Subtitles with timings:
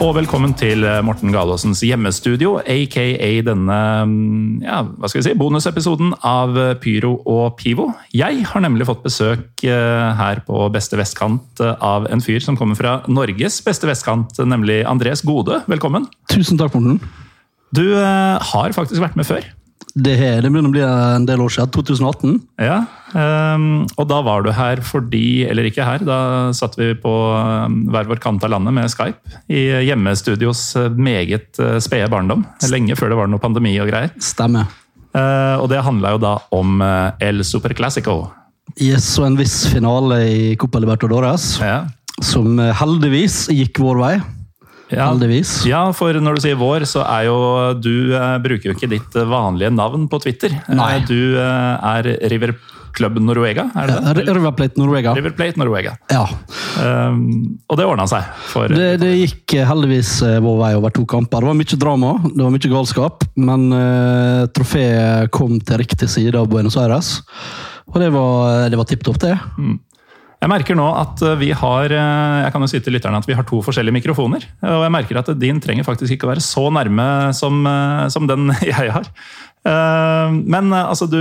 [0.00, 3.02] Og velkommen til Morten Galåsens hjemmestudio, aka
[3.44, 7.90] denne mm, ja, hva skal vi si, bonusepisoden av Pyro og Pivo.
[8.16, 12.56] Jeg har nemlig fått besøk eh, her på beste vestkant eh, av en fyr som
[12.56, 15.60] kommer fra Norges beste vestkant, nemlig Andres Gode.
[15.68, 16.08] Velkommen.
[16.32, 16.96] Tusen takk, Morten.
[17.76, 19.44] Du eh, har faktisk vært med før.
[19.94, 21.70] Det, her, det begynner å bli en del år siden.
[21.74, 22.34] 2018.
[22.62, 22.76] Ja,
[23.10, 23.64] um,
[23.98, 26.18] og da var du her fordi Eller ikke her, da
[26.54, 29.18] satt vi på um, hver vår kant av landet med Skype.
[29.50, 32.46] I hjemmestudios uh, meget uh, spede barndom.
[32.70, 34.14] Lenge før det var noe pandemi og greier.
[34.22, 34.70] Stemmer.
[35.10, 36.82] Uh, og det handla jo da om
[37.18, 38.20] El Superclassico.
[38.78, 41.80] Yes, og en viss finale i Copa Libertadores, Ja.
[42.22, 44.14] som heldigvis gikk vår vei.
[44.90, 45.06] Ja.
[45.10, 45.60] Heldigvis.
[45.68, 47.38] ja, for når du sier vår, så er jo
[47.78, 50.56] Du eh, bruker jo ikke ditt eh, vanlige navn på Twitter.
[50.64, 50.98] Eh, Nei.
[51.06, 52.56] Du eh, er River
[52.96, 54.34] Club Noruega, er det det?
[54.34, 55.12] River Plate Norvega.
[55.14, 55.92] River Plate Noruega.
[56.10, 56.24] Ja.
[56.82, 58.26] Um, og det ordna seg.
[58.50, 61.44] For, Det, det gikk eh, heldigvis eh, vår vei over to kamper.
[61.44, 66.34] Det var mye drama, det var mye galskap, men uh, trofeet kom til riktig side
[66.38, 67.20] av Buenos Aires.
[67.90, 69.36] Og det var, det var tipp topp, det.
[70.40, 73.28] Jeg merker nå at eh, vi har eh, jeg kan jo si til lytterne at
[73.28, 74.46] vi har to forskjellige mikrofoner.
[74.64, 78.28] Og jeg merker at din trenger faktisk ikke å være så nærme som, eh, som
[78.30, 79.12] den jeg har.
[79.60, 81.20] Men altså, du,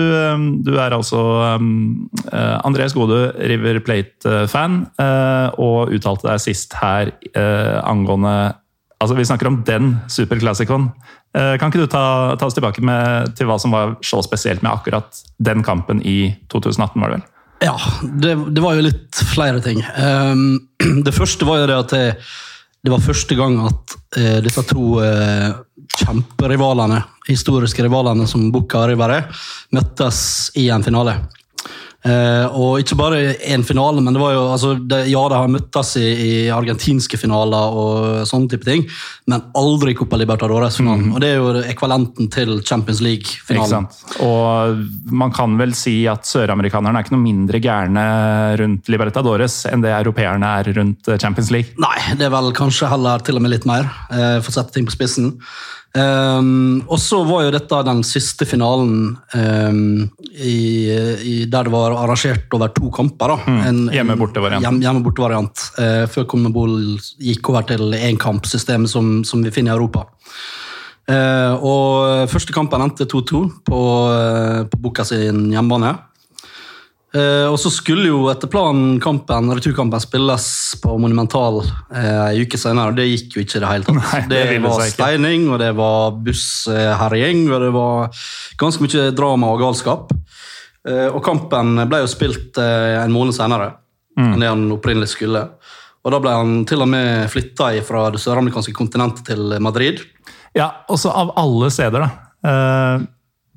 [0.64, 1.20] du er altså
[2.32, 4.78] Andreas Gode River Plate-fan,
[5.60, 7.12] og uttalte deg sist her
[7.84, 8.54] angående
[9.00, 10.90] Altså, Vi snakker om den superklassikeren.
[11.38, 14.64] Eh, Kan ikke du ta, ta oss tilbake med, til hva som var så spesielt
[14.66, 17.28] med akkurat den kampen i 2018, var det vel?
[17.60, 19.82] Ja, det, det var jo litt flere ting.
[19.98, 20.60] Um,
[21.06, 22.06] det første var jo det at det,
[22.86, 25.60] det var første gang at uh, disse to uh,
[26.00, 29.44] kjemperivalene, historiske rivalene som Bucca og River er,
[29.76, 30.22] møttes
[30.60, 31.18] i en finale.
[32.00, 35.52] Eh, og ikke bare én finale, men det var jo altså, det, Ja, de har
[35.52, 38.86] møttes i, i argentinske finaler og sånne type ting,
[39.28, 41.10] men aldri Copa Libertadores-finalen.
[41.12, 43.90] Og det er jo ekvalenten til Champions League-finalen.
[44.24, 48.06] Og man kan vel si at søramerikanerne er ikke noe mindre gærne
[48.62, 51.76] rundt Libertadores enn det europeerne er rundt Champions League.
[51.84, 54.78] Nei, det er vel kanskje heller til og med litt mer, eh, for å sette
[54.78, 55.34] ting på spissen.
[55.90, 61.96] Um, og så var jo dette den siste finalen um, i, i, der det var
[61.98, 63.34] arrangert over to kamper.
[63.34, 63.56] da.
[63.66, 64.66] En, hjemme-borte-variant.
[64.66, 65.66] Hjem, hjemme-borte-variant.
[65.82, 66.78] Eh, før Conmebol
[67.18, 70.06] gikk over til énkampsystemet som, som vi finner i Europa.
[71.10, 73.80] Uh, og Første kampen endte 2-2 på,
[74.14, 75.96] uh, på Bucca sin hjemmebane.
[77.10, 80.46] Eh, og så skulle jo etter planen kampen, returkampen spilles
[80.84, 82.92] på Monumental uh, en uke senere.
[82.92, 84.00] og Det gikk jo ikke i det hele tatt.
[84.00, 88.24] Nei, det det var steining, og det var bussherjing, og det var
[88.62, 90.14] ganske mye drama og galskap.
[90.86, 93.74] Uh, og kampen ble jo spilt en måned senere
[94.20, 94.34] Mm.
[94.34, 95.46] enn det han opprinnelig skulle.
[96.04, 100.02] Og da ble han til og med flytta fra det søramerikanske kontinentet til Madrid.
[100.58, 102.10] Ja, også av alle steder, da.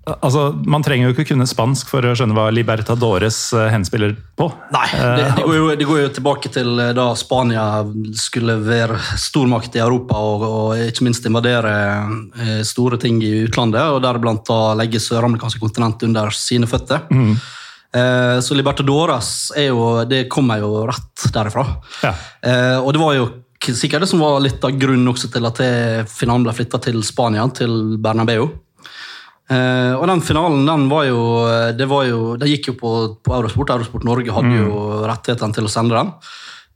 [0.06, 4.16] Eh, altså, Man trenger jo ikke kunne spansk for å skjønne hva Libertadores eh, henspiller
[4.38, 4.48] på.
[4.74, 7.66] Nei, det, det, går jo, det går jo tilbake til eh, da Spania
[8.18, 13.84] skulle være stormakt i Europa og, og ikke minst invadere eh, store ting i utlandet,
[13.94, 17.06] og deriblant da legge søramerikanske kontinent under sine føtter.
[17.92, 21.66] Eh, så Libertadores er jo, det kommer jo rett derifra.
[22.02, 22.16] Ja.
[22.42, 23.30] Eh, og det var jo
[23.62, 25.60] sikkert det som var litt av grunnen til at
[26.10, 28.48] finalen ble flytta til Spania, til Bernabeu.
[29.50, 31.22] Eh, og den finalen den var jo
[31.76, 32.92] Det, var jo, det gikk jo på,
[33.24, 33.74] på Eurosport.
[33.74, 36.14] Eurosport Norge hadde jo rettighetene til å sende den.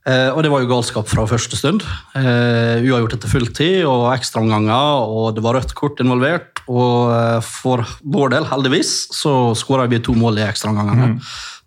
[0.07, 1.81] Uh, og det var jo galskap fra første stund.
[2.15, 6.61] Uh, uavgjort etter fulltid og ekstraomganger, og det var rødt kort involvert.
[6.71, 11.17] Og uh, for vår del, heldigvis, så skåra vi to mål i ekstraomgangene.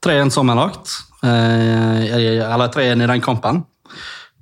[0.00, 0.96] 3-1 sammenlagt.
[1.20, 3.62] Eh, eller 3-1 i den kampen.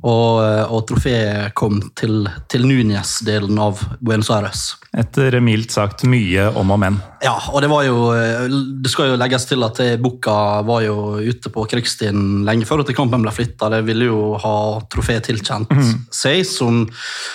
[0.07, 4.77] Og, eh, og trofeet kom til, til Núñez-delen av Buenos Aires.
[4.95, 7.01] Etter mildt sagt mye om og men.
[7.25, 8.47] Ja, og det var jo eh,
[8.79, 12.95] Det skal jo legges til at Bucca var jo ute på krigsstien lenge før at
[12.95, 13.73] kampen ble flytta.
[13.75, 14.55] Det ville jo ha
[14.87, 15.75] trofeet tilkjent
[16.15, 16.85] seg som,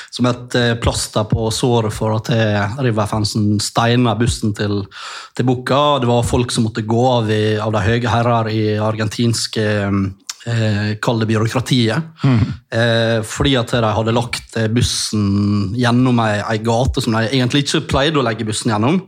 [0.08, 2.32] som et eh, plaster på såret for at
[2.80, 4.86] River-fansen steina bussen til,
[5.36, 6.00] til Bucca.
[6.00, 9.68] Det var folk som måtte gå av, i, av de høye herrer i argentinske
[10.50, 12.10] eh, Kall det byråkratiet.
[12.24, 17.66] Eh, fordi at de hadde lagt eh, bussen gjennom ei, ei gate som de egentlig
[17.66, 19.02] ikke pleide å legge bussen gjennom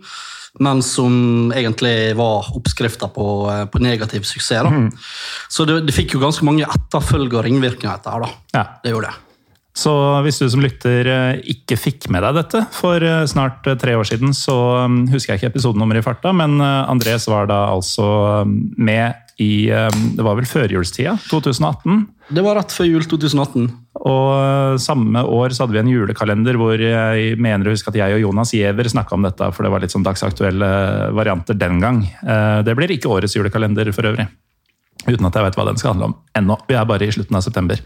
[0.63, 3.25] men som egentlig var oppskrifta på,
[3.67, 4.63] på negativ suksess.
[4.63, 4.85] Da.
[5.51, 8.23] Så det, det fikk jo ganske mange etterfølger og ringvirkninger etter her.
[8.23, 8.29] da.
[8.55, 8.63] Ja.
[8.79, 9.19] Det gjorde det.
[9.75, 9.91] Så
[10.23, 11.09] hvis du som lytter
[11.43, 14.55] ikke fikk med deg dette for snart tre år siden, så
[14.87, 18.07] mm, husker jeg ikke episodenummeret i farta, men Andres var da altså
[18.47, 22.05] mm, med i eh, Det var vel førjulstida, 2018.
[22.35, 23.67] Det var rett før jul 2018.
[24.05, 28.17] Og samme år så hadde vi en julekalender hvor jeg mener å huske at jeg
[28.17, 30.69] og Jonas Giæver snakka om dette, for det var litt sånn dagsaktuelle
[31.15, 32.03] varianter den gang.
[32.05, 34.27] Eh, det blir ikke årets julekalender for øvrig.
[35.05, 36.57] Uten at jeg vet hva den skal handle om ennå.
[36.69, 37.81] Vi er bare i slutten av september.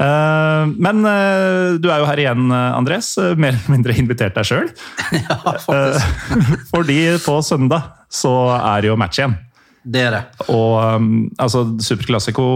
[0.00, 3.12] Eh, men eh, du er jo her igjen, Andres.
[3.36, 4.72] Mer eller mindre invitert deg sjøl.
[5.20, 6.34] Ja, faktisk.
[6.72, 9.38] Fordi på søndag så er det jo match igjen.
[9.82, 10.22] Det er det.
[10.52, 11.10] Og um,
[11.40, 12.46] altså, Superclásico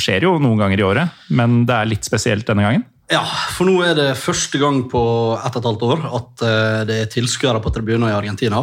[0.00, 2.84] skjer jo noen ganger i året, men det er litt spesielt denne gangen.
[3.10, 3.24] Ja,
[3.56, 5.00] for nå er det første gang på
[5.34, 8.62] ett og et halvt år at uh, det er tilskuere på tribuner i Argentina.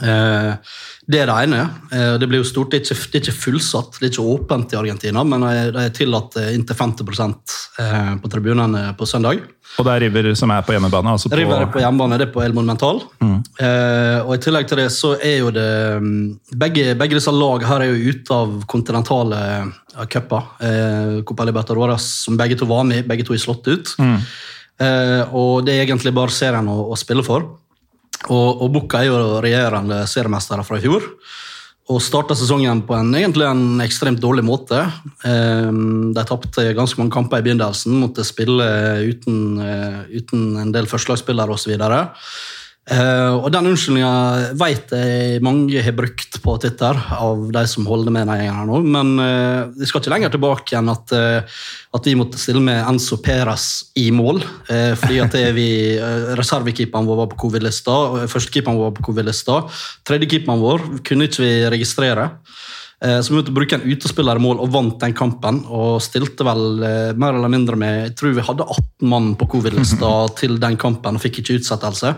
[0.00, 0.56] Uh,
[1.10, 1.62] det er det ene.
[1.92, 2.72] Uh, det blir jo stort.
[2.72, 5.94] Det er, ikke, det er, ikke, fullsatt, det er ikke åpent i Argentina, men er
[5.96, 7.56] tillatt inntil 50%
[8.20, 9.44] på tribunene på søndag.
[9.78, 11.14] Og det er River som er på hjemmebane?
[11.14, 11.38] Altså på...
[11.38, 13.00] River er på hjemmebane, det er på El Monumental.
[13.22, 13.36] Mm.
[13.62, 15.70] Eh, og I tillegg til det så er jo det
[16.02, 16.24] mm,
[16.60, 19.40] Begge, begge disse lag her er jo ute av kontinentale
[20.10, 20.50] cuper.
[20.66, 23.94] Eh, Copa Libertadores, som begge to var med begge to er slått ut.
[24.02, 24.18] Mm.
[24.80, 27.46] Eh, og det er egentlig bare serien å, å spille for.
[28.28, 31.06] Og, og Bukka er jo regjerende seriemestere fra i fjor
[31.90, 34.84] og starta sesongen på en, egentlig en ekstremt dårlig måte.
[35.26, 38.66] Ehm, de tapte ganske mange kamper i begynnelsen, måtte spille
[39.10, 41.74] uten, eh, uten en del førstelagsspillere osv.
[42.90, 48.10] Uh, og Den unnskyldninga vet jeg mange har brukt på Twitter, av de som holder
[48.10, 48.80] med denne gjengen nå.
[48.96, 51.60] Men uh, vi skal ikke lenger tilbake igjen at, uh,
[51.94, 53.68] at vi måtte stille med Enzo Peras
[54.00, 54.42] i mål.
[54.70, 55.68] fordi at vi,
[56.38, 57.96] Reservekeeperen vår var på covid-lista,
[58.30, 59.60] førstekeeperen vår var på covid-lista.
[60.06, 62.28] Tredjekeeperen vår kunne ikke vi registrere.
[63.00, 65.62] Så vi måtte bruke en utespiller i mål og vant den kampen.
[65.72, 66.82] Og stilte vel
[67.16, 70.10] mer eller mindre med Jeg tror vi hadde 18 mann på covid-lista
[70.40, 72.12] til den kampen og fikk ikke utsettelse.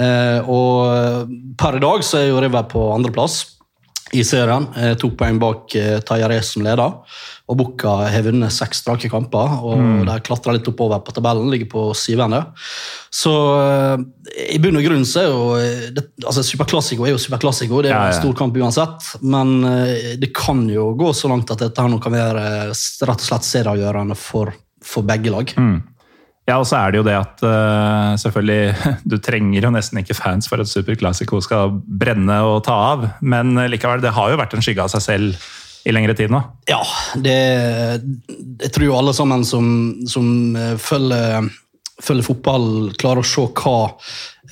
[0.00, 1.28] Eh, og
[1.60, 3.42] per i dag så er jo River på andreplass
[4.14, 4.66] i serien.
[4.78, 6.96] Eh, to poeng bak eh, Tajarez som leder.
[7.50, 10.04] Og Bucca har vunnet seks strake kamper og mm.
[10.08, 11.50] de klatrer litt oppover på tabellen.
[11.52, 12.40] Ligger på syvende.
[13.12, 13.32] Så
[14.48, 17.82] i bunn og grunn så er jo det, altså Superklassiko er jo superklassiko.
[17.84, 19.10] Det er jo en stor kamp uansett.
[19.20, 19.58] Men
[20.20, 23.50] det kan jo gå så langt at dette her nå kan være rett og slett
[23.50, 25.52] serieavgjørende for, for begge lag.
[25.60, 25.82] Mm.
[26.44, 28.74] Ja, og så er det jo det at uh, selvfølgelig
[29.10, 33.06] Du trenger jo nesten ikke fans for at Super Classico skal brenne og ta av,
[33.24, 35.52] men likevel, det har jo vært en skygge av seg selv
[35.84, 36.40] i lengre tid nå?
[36.70, 36.80] Ja,
[37.20, 39.66] det Jeg tror jo alle sammen som,
[40.08, 41.50] som eh, følger,
[42.02, 42.68] følger fotball,
[42.98, 43.78] klarer å se hva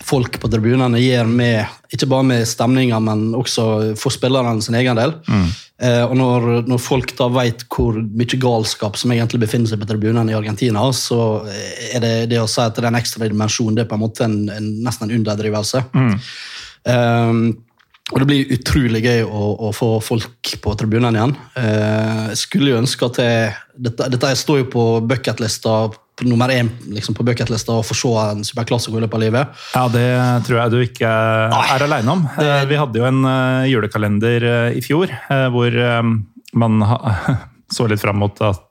[0.02, 3.64] folk på tribunene gjør med ikke bare med stemninga, men også
[4.00, 5.12] for spillerne sin egen del.
[5.28, 5.48] Mm.
[5.82, 9.88] Eh, og når, når, folk da vet hvor mye galskap som egentlig befinner seg på
[9.90, 13.74] tribunene i Argentina, så er det det å si at det er en ekstra dimensjon,
[13.76, 15.84] det er på en måte en, en, nesten en underdrivelse.
[15.92, 16.16] Mm.
[16.82, 17.44] Um,
[18.12, 21.34] og det blir utrolig gøy å, å få folk på tribunene igjen.
[21.56, 23.52] Uh, jeg skulle jo ønske at jeg,
[23.88, 25.76] dette, dette står jo på bucketlista
[26.20, 29.62] nummer én liksom, på bucketlista å få se en superklassiker i løpet av livet.
[29.74, 30.08] Ja, Det
[30.46, 32.26] tror jeg du ikke er aleine om.
[32.36, 32.50] Det...
[32.70, 35.78] Vi hadde jo en eh, julekalender eh, i fjor eh, hvor
[36.52, 36.84] man
[37.76, 38.68] så litt fram mot at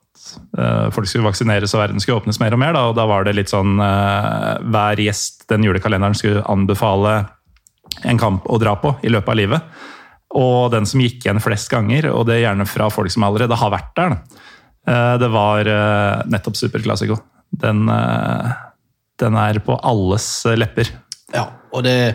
[0.94, 2.76] folk skulle vaksineres og verden skulle åpnes mer og mer.
[2.76, 7.16] Da, og da var det litt sånn Hver gjest den julekalenderen skulle anbefale
[8.06, 9.82] en kamp å dra på i løpet av livet.
[10.38, 13.58] Og den som gikk igjen flest ganger, og det er gjerne fra folk som allerede
[13.60, 14.16] har vært der,
[15.20, 15.68] det var
[16.30, 17.18] nettopp Superklassiko.
[17.52, 18.52] Den, eh,
[19.20, 20.88] den er på alles lepper.
[21.32, 22.14] Ja, og det,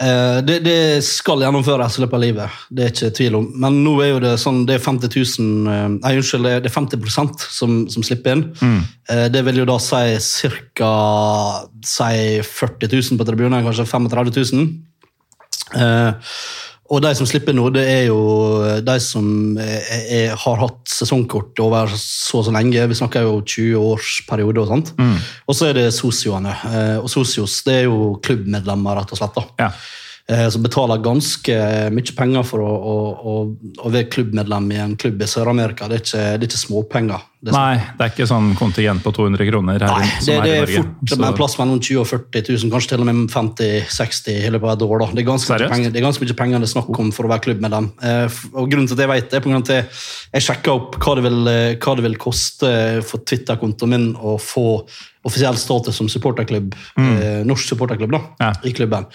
[0.00, 2.60] eh, det, det skal gjennomføres i løpet av livet.
[2.70, 3.48] Det er ikke tvil om.
[3.64, 6.76] Men nå er jo det sånn, det er 50 000 eh, Nei, unnskyld, det er
[6.76, 8.44] 50% som, som slipper inn.
[8.60, 8.80] Mm.
[9.34, 10.04] Det vil jo da si
[10.78, 10.92] ca.
[11.84, 14.68] Si 40 000 på tribunen, kanskje 35 000.
[16.92, 18.20] Og de som slipper nå, det er jo
[18.84, 22.84] de som er, er, har hatt sesongkort over så og så lenge.
[22.90, 24.92] Vi snakker jo 20-årsperiode og sånt.
[25.00, 25.16] Mm.
[25.48, 26.52] Og så er det sosioene.
[26.68, 29.38] Eh, og sosios det er jo klubbmedlemmer, rett og slett.
[29.38, 29.46] da.
[29.64, 29.70] Ja.
[30.30, 31.54] Eh, som betaler ganske
[31.90, 33.32] mye penger for å, å,
[33.74, 35.88] å, være klubbmedlem i en klubb i Sør-Amerika.
[35.90, 37.24] Det, er ikke småpenger.
[37.42, 39.82] Det Nei, det er ikke sånn kontingent på 200 kroner.
[39.82, 41.18] Her, Nei, det, det er fort så...
[41.18, 44.76] en plass mellom 20 og 40 000, kanskje til og med 50-60 i løpet av
[44.76, 44.96] et år.
[45.02, 45.10] Da.
[45.10, 47.26] Det, er ganske mye penger, det er ganske mye penger det er snakk om for
[47.26, 47.92] å være klubbmedlem.
[47.98, 49.88] Eh, og grunnen til at jeg vet det, er på grunn av at jeg,
[50.38, 52.76] jeg sjekka opp hva det, vil, eh, hva det vil koste
[53.10, 54.68] for Twitter-kontoen min å få
[55.22, 57.10] offisiell status som supporterklubb, mm.
[57.22, 58.52] eh, norsk supporterklubb da, ja.
[58.66, 59.06] i klubben.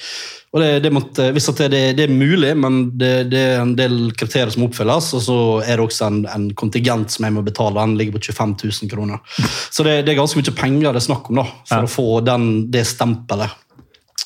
[0.56, 4.54] Og det, det måtte, det, det, er mulig, men det, det, er en del kriterier
[4.54, 5.12] som oppfylles.
[5.18, 7.76] Og så er det også en, en kontingent som jeg må betale.
[7.82, 9.22] Den ligger på 25 000 kroner.
[9.76, 11.90] Så det, er ganske mye penger det er snakk om da, for ja.
[11.90, 13.64] å få den, det stempelet.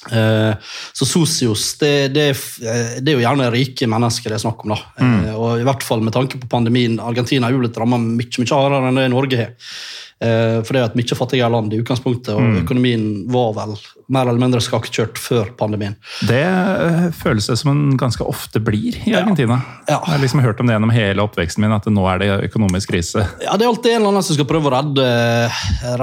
[0.09, 0.53] Eh,
[0.93, 4.73] så Sosios det, det, eh, det, er jo gjerne rike mennesker det er snakk om.
[4.73, 4.79] da.
[4.97, 5.17] Mm.
[5.27, 6.97] Eh, og i hvert fall med tanke på pandemien.
[7.03, 9.75] Argentina er jo blitt ramma mye, mye hardere enn det Norge har.
[10.21, 12.57] For det er et mye fattigere land i utgangspunktet, og mm.
[12.61, 13.73] økonomien var vel
[14.11, 15.95] mer eller mindre skakkjørt før pandemien.
[16.27, 16.43] Det
[17.17, 19.57] føles det som en ganske ofte blir i Argentina.
[19.87, 19.87] Ja.
[19.87, 19.97] Ja.
[19.97, 22.91] Jeg har liksom hørt om det gjennom hele oppveksten min, at nå er det økonomisk
[22.93, 23.25] krise.
[23.41, 25.07] Ja, Det er alltid en eller annen som skal prøve å redde,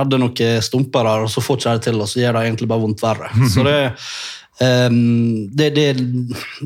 [0.00, 2.70] redde noen stumper her, og så får ikke det til, og så gjør det egentlig
[2.72, 3.30] bare vondt verre.
[3.52, 3.78] Så det
[4.58, 5.84] Um, det, det,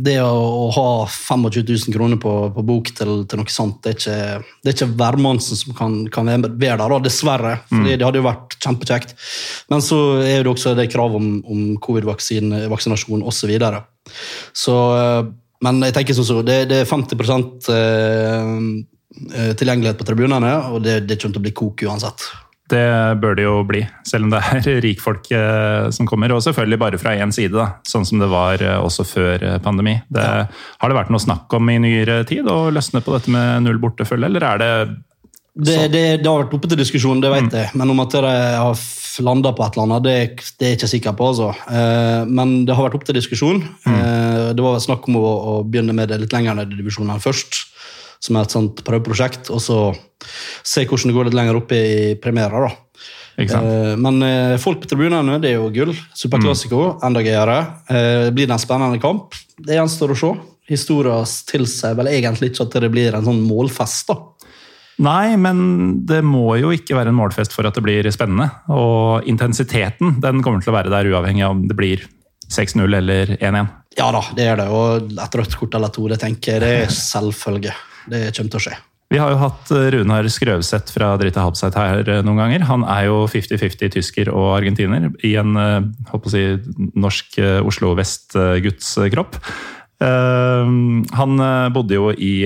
[0.01, 3.99] det, å ha 25 000 kroner på, på bok til, til, noe sånt, det er
[3.99, 7.59] ikke, det er ikke hvermannsen som kan, kan være der, dessverre.
[7.69, 7.91] for mm.
[7.91, 9.13] Det hadde jo vært kjempekjekt.
[9.73, 13.43] Men så er det også det krav om, om covid-vaksinasjon osv.
[13.43, 13.81] Så videre.
[14.55, 15.25] så, eh,
[15.67, 17.19] men jeg tenker sånn så, det, det er 50
[17.75, 18.53] eh,
[19.35, 22.29] eh, tilgjengelighet på tribunene, og det, det kommer til å bli kok uansett.
[22.73, 26.33] Det bør det jo bli, selv om det er rikfolk eh, som kommer.
[26.33, 29.59] Og selvfølgelig bare fra én side, da, sånn som det var eh, også før eh,
[29.63, 29.99] pandemi.
[30.13, 30.27] Det.
[30.81, 33.81] Har det vært noe snakk om i nyere tid å løsne på dette med null
[33.83, 34.75] bortefølge, eller er det
[35.53, 37.57] det, det, det, har vært oppe til diskusjon, det vet mm.
[37.59, 37.73] jeg.
[37.77, 38.85] Men om at det har
[39.21, 40.15] landa på et eller annet, det,
[40.57, 41.27] det, er jeg ikke sikker på.
[41.29, 41.51] altså.
[42.25, 43.61] Men det har vært oppe til diskusjon.
[43.85, 43.99] Mm.
[44.57, 47.61] Det var snakk om å, å begynne med det litt lenger ned i divisjonene først
[48.23, 49.79] som er et sånt prøveprosjekt, og så
[50.63, 51.85] se hvordan det går litt lenger opp i
[52.23, 52.69] premierer.
[52.69, 52.83] da.
[53.39, 55.95] Eh, men eh, folk på tribunene, det er jo gull.
[56.15, 57.05] Superklassiko, mm.
[57.09, 57.59] enda gøyere.
[57.89, 59.37] Eh, blir det en spennende kamp?
[59.59, 60.33] Det gjenstår å se.
[60.71, 64.13] Historia tilsier vel egentlig ikke at det blir en sånn målfest.
[64.13, 64.21] da.
[65.03, 68.51] Nei, men det må jo ikke være en målfest for at det blir spennende.
[68.71, 72.05] Og intensiteten den kommer til å være der uavhengig av om det blir
[72.53, 73.73] 6-0 eller 1-1.
[73.99, 74.69] Ja da, det er det.
[74.73, 77.75] Og et rødt kort eller to, det tenker jeg det er selvfølge.
[78.07, 78.79] Det kommer til å skje.
[79.13, 82.65] Vi har jo hatt eh, Runar Skrøvseth fra Drita Habseit her eh, noen ganger.
[82.71, 85.85] Han er jo 50-50 tysker og argentiner i en eh,
[86.17, 86.47] å si,
[86.97, 87.37] norsk
[87.69, 89.39] Oslo vest-guds kropp.
[90.03, 92.43] Han bodde jo i,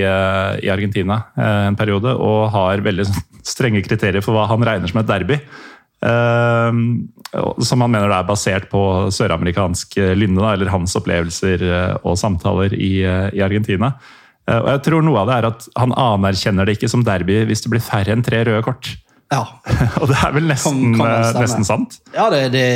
[0.69, 3.07] Argentina en periode og har veldig
[3.53, 5.39] strenge kriterier for hva han regner som et derby.
[5.97, 11.65] Som han mener er basert på søramerikansk lynne, eller hans opplevelser
[12.03, 13.01] og samtaler i
[13.41, 13.95] Argentina.
[14.47, 17.43] Eh, og jeg tror noe av det er at Han anerkjenner det ikke som derby
[17.49, 18.93] hvis det blir færre enn tre røde kort.
[19.33, 19.43] Ja.
[20.01, 21.99] og det er vel nesten, kan, kan eh, nesten sant?
[22.15, 22.67] Ja, det, det,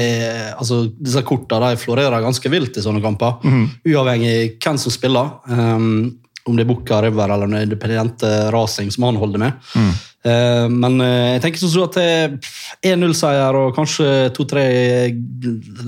[0.58, 3.40] altså, disse kortene florerer ganske vilt i sånne kamper.
[3.46, 3.66] Mm.
[3.94, 5.38] Uavhengig hvem som spiller.
[5.48, 6.18] Um,
[6.50, 9.68] om det er Bucca River eller om det er Independente rasing som han holder med.
[9.78, 9.92] Mm.
[10.22, 14.66] Uh, men uh, jeg tenker sånn at det er 1-0-seier og kanskje to-tre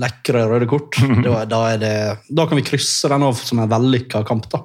[0.00, 0.96] lekre røde kort.
[1.02, 1.26] Mm.
[1.26, 1.96] Da, da, det,
[2.30, 4.48] da, kan vi krysse den av som en vellykka kamp.
[4.54, 4.64] da.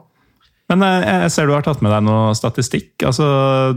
[0.70, 2.92] Men eh, jeg ser du har tatt med deg noe statistikk.
[3.08, 3.26] Altså,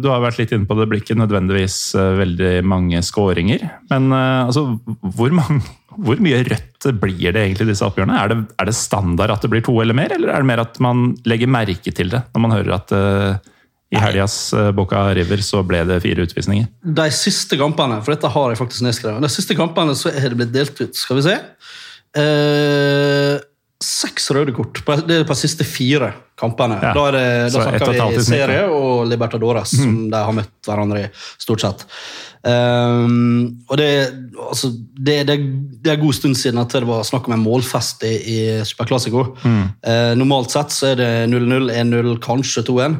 [0.00, 3.64] du har vært litt inne på det, blir ikke nødvendigvis eh, veldig mange skåringer.
[3.92, 4.66] Men eh, altså,
[5.00, 5.62] hvor, mange,
[6.04, 8.18] hvor, mye rødt blir det egentlig i disse oppgjørene?
[8.20, 10.64] Er det, er det, standard at det blir to eller mer, eller er det mer
[10.66, 13.52] at man legger merke til det når man hører at uh,
[13.92, 14.34] i helgas
[14.72, 16.66] Boca River så ble det fire utvisninger?
[16.96, 20.38] De siste kampene, for dette har jeg faktisk nedskrevet, de siste kampene så er det
[20.40, 20.96] blitt delt ut.
[20.96, 21.38] Skal vi se.
[22.16, 23.36] Uh,
[23.84, 24.80] seks røde kort.
[25.06, 26.78] Det er på de siste fire kampene.
[26.82, 26.92] Ja.
[26.96, 27.24] Da, er det,
[27.54, 29.82] da snakker vi serie og Libertadores, mm.
[29.82, 31.08] som de har møtt hverandre i,
[31.42, 31.86] stort sett.
[32.42, 33.88] Um, og det,
[34.48, 35.36] altså, det, det,
[35.78, 39.28] det, er god stund siden at det var snakk om en målfest i, i Superclásico.
[39.44, 39.62] Mm.
[39.86, 42.98] Uh, normalt sett så er det 0-0, 1-0, kanskje 2-1.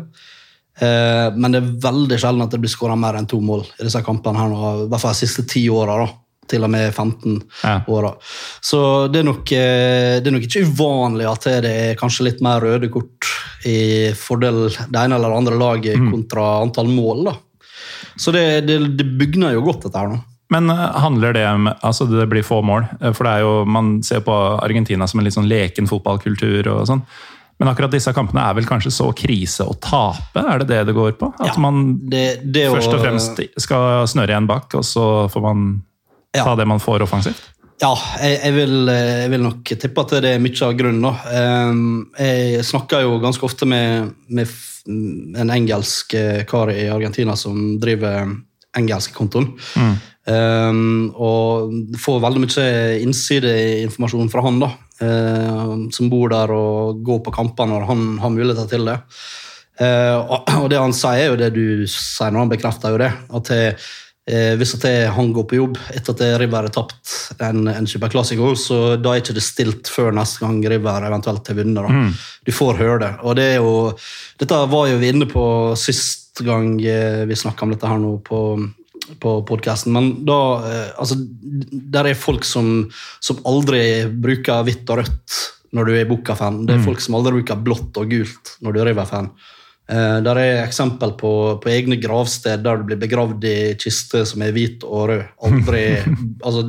[0.80, 3.66] Uh, ehm, men det er veldig sjelden at det blir skåra mer enn to mål
[3.66, 4.38] i disse kampene.
[4.40, 5.98] her nå, I hvert fall de siste ti åra
[6.52, 7.76] til og med 15 ja.
[7.90, 8.12] åra.
[8.60, 8.82] Så
[9.12, 12.62] det er, nok, eh, det er, nok, ikke uvanlig at det er kanskje litt mer
[12.62, 13.30] røde kort
[13.68, 16.10] i fordel det ene eller andre laget mm.
[16.12, 17.24] kontra antall mål.
[17.30, 17.38] da.
[18.16, 20.20] Så det, det, det bygner jo godt, dette her nå.
[20.52, 22.86] Men eh, handler det om altså det blir få mål?
[23.00, 26.68] Eh, for det er jo, Man ser på Argentina som en litt sånn leken fotballkultur.
[26.74, 27.06] og sånn.
[27.60, 30.42] Men akkurat disse kampene er vel kanskje så krise å tape?
[30.42, 31.30] Er det det det går på?
[31.38, 35.44] At ja, man det, det først og fremst skal snøre igjen bak, og så får
[35.44, 35.68] man
[36.36, 36.44] ja.
[36.44, 37.52] ta det man får offensivt?
[37.82, 41.08] Ja, jeg, jeg, vil, jeg, vil, nok tippe at det er mye av grunnen.
[41.34, 44.52] Ehm, jeg snakker jo ganske ofte med, med
[45.42, 48.30] en engelsk eh, kar i Argentina som driver
[48.78, 49.50] engelskkontoen.
[49.76, 49.94] Mm.
[50.22, 52.66] Um, og får veldig mye
[53.02, 54.68] innsideinformasjon fra han, da,
[55.02, 59.00] uh, som bor der og går på kamper når han har muligheter til det.
[59.82, 63.08] Og, det han sier, er jo det du sier når han bekrefter jo det.
[63.34, 63.62] At det,
[64.30, 67.88] Eh, hvis at jeg, han går på jobb etter at River har tapt en, en
[67.90, 71.88] superklassiker, så da er ikke det stilt før neste gang River eventuelt har vunnet.
[71.90, 72.12] Mm.
[72.46, 73.10] Du får høre det.
[73.26, 73.72] Og det jo,
[74.38, 75.44] dette var jo vi inne på
[75.80, 78.44] sist gang eh, vi snakka om dette her nå, på
[79.18, 82.86] på podkasten, men da eh, Altså, der er folk som,
[83.20, 85.40] som aldri bruker hvitt og rødt
[85.72, 86.62] når du er Bucca-fan.
[86.68, 89.30] Det er folk som aldri bruker blått og gult når du er River-fan.
[89.90, 94.42] Eh, der er eksempel på, på egne gravsted der du blir begravd i kiste som
[94.46, 95.24] er hvit og rød.
[95.48, 95.84] Aldri,
[96.46, 96.60] altså,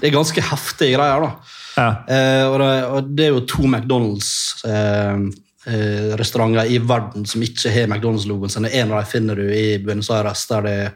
[0.00, 1.20] det er ganske heftige greier.
[1.24, 1.30] da.
[1.78, 1.90] Ja.
[2.10, 8.50] Eh, og, det, og det er jo to McDonald's-restauranter i verden som ikke har McDonald's-logoen
[8.52, 8.66] sin.
[8.68, 10.94] En av dem finner du i Buenos Aires, der det, eh,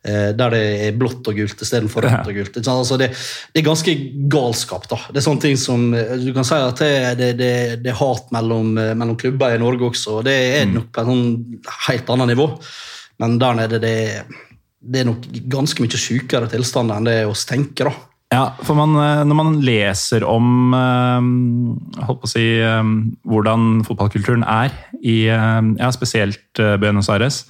[0.00, 2.54] der det er blått og gult istedenfor rødt og gult.
[2.72, 3.10] Altså det,
[3.52, 3.94] det er ganske
[4.32, 4.86] galskap.
[4.88, 4.96] da.
[5.10, 7.50] Det er sånne ting som, eh, Du kan si at det, det,
[7.84, 11.02] det, er hat mellom, eh, mellom klubber i Norge også, og det er nok på
[11.02, 11.26] et sånn
[11.88, 12.48] helt annet nivå.
[13.20, 13.98] Men der nede det,
[14.80, 17.90] det er nok ganske mye sykere tilstander enn det oss tenker.
[17.90, 18.06] da.
[18.30, 22.92] Ja, for man, eh, når man leser om eh, holdt på å si, eh,
[23.26, 24.70] hvordan fotballkulturen er
[25.02, 27.44] i eh, ja, spesielt eh, Buenos Aires,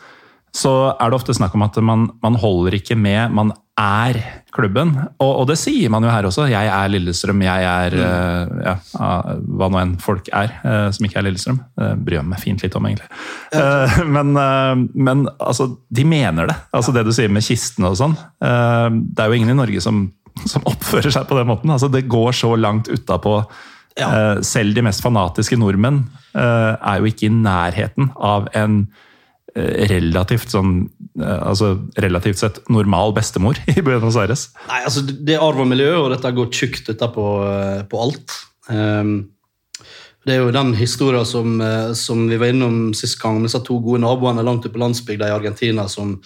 [0.56, 4.18] så er det ofte snakk om at man, man holder ikke med, man er
[4.52, 4.90] klubben.
[5.22, 6.48] Og, og det sier man jo her også.
[6.50, 11.06] Jeg er Lillestrøm, jeg er eh, ja, uh, hva nå enn folk er uh, som
[11.06, 11.60] ikke er Lillestrøm.
[11.80, 13.08] Uh, bryr jeg meg fint litt om, egentlig.
[13.56, 16.56] Eh, men eh, men altså, de mener det.
[16.76, 18.18] Altså Det du sier med kistene og sånn.
[18.44, 20.08] eh, det er jo ingen i Norge som,
[20.44, 21.72] som oppfører seg på den måten.
[21.72, 23.40] Altså Det går så langt utapå.
[23.98, 24.10] Ja.
[24.10, 26.04] Eh, selv de mest fanatiske nordmenn
[26.34, 29.06] eh, er jo ikke i nærheten av en eh,
[29.54, 30.84] relativt sånn
[31.20, 34.48] eh, altså relativt sett normal bestemor i Buenos Aires.
[34.68, 38.36] Nei, altså det er arv og miljø, og dette går tjukt utapå eh, på alt.
[38.70, 39.14] Ehm,
[40.28, 43.62] det er jo den historien som, eh, som vi var innom sist gang, med disse
[43.66, 46.18] to gode naboene langt ute på landsbygda i Argentina, som,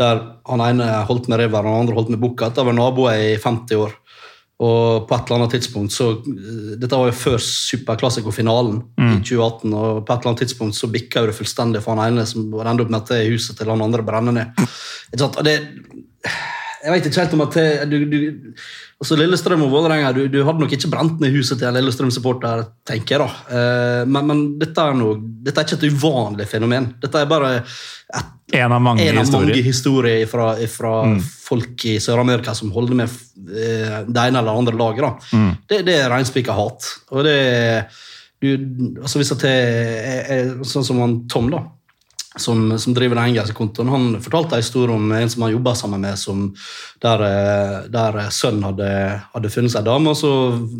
[0.00, 2.50] der han ene holdt med River og den andre holdt med bukka.
[2.50, 3.96] Dette var naboer i 50 år.
[4.60, 9.72] Og på et eller annet tidspunkt så, eh, Dette var jo før Superklassiko-finalen i 2018.
[9.72, 12.84] og På et eller annet tidspunkt så bikka det fullstendig for han ene som endte
[12.84, 14.64] opp med at det huset til han andre brenner ned.
[15.16, 15.56] Og det,
[16.80, 17.56] jeg vet ikke helt om at
[17.90, 18.18] du, du,
[19.00, 22.62] altså Lillestrøm og Vålerenga du, du hadde nok ikke brent ned huset til en Lillestrøm-supporter,
[22.88, 23.24] tenker jeg.
[23.26, 23.56] da.
[23.58, 26.90] Eh, men, men dette, er noe, dette er ikke et uvanlig fenomen.
[27.02, 29.52] Dette er bare et En av mange en av historier.
[29.52, 33.12] mange historier fra, fra folk i Sør-Amerika som holder med
[33.46, 35.04] eh, det ene eller andre laget.
[35.06, 35.42] da.
[35.70, 36.88] Det, det er reinspikka hat.
[37.12, 37.36] Og det
[38.40, 38.48] du,
[39.02, 41.58] altså Hvis at er, er sånn som han Tom, da,
[42.40, 45.74] som, som driver den engelske kontoen, han fortalte en historie om en som han jobba
[45.78, 46.46] sammen med, som,
[47.02, 48.90] der, eh, der sønnen hadde,
[49.34, 50.32] hadde funnet seg dame, og så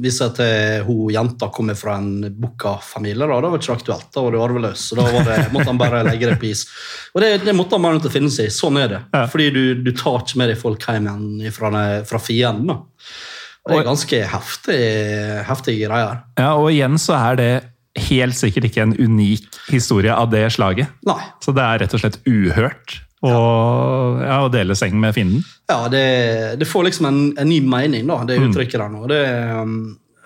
[0.03, 3.27] viser det at hun jenta kommer fra en Bukka-familie.
[3.27, 4.87] Da Da var det ikke aktuelt, da var du arveløs.
[4.90, 6.66] så Da var det, måtte han bare legge det på is.
[7.14, 8.55] Og det, det måtte han bare til å finne seg i.
[8.55, 9.03] Sånn er det.
[9.12, 9.27] Ja.
[9.31, 11.73] Fordi du, du tar ikke med deg folk hjem igjen fra,
[12.09, 12.73] fra fienden.
[12.73, 12.81] da.
[13.68, 14.81] Det er ganske heftig,
[15.46, 16.23] heftige greier.
[16.40, 17.51] Ja, og igjen så er det
[17.98, 20.92] helt sikkert ikke en unik historie av det slaget.
[21.09, 21.20] Nei.
[21.42, 23.33] Så det er rett og slett uhørt å,
[24.22, 25.42] ja, å dele seng med fienden.
[25.68, 26.05] Ja, det,
[26.61, 29.03] det får liksom en, en ny mening, da, det uttrykket der nå.
[29.11, 29.20] Det,
[29.59, 29.74] um,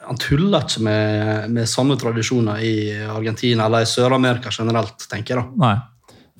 [0.04, 2.76] han tuller ikke med, med samme tradisjoner i
[3.08, 5.42] Argentina eller i Sør-Amerika generelt, tenker jeg.
[5.42, 5.64] da.
[5.64, 5.74] Nei.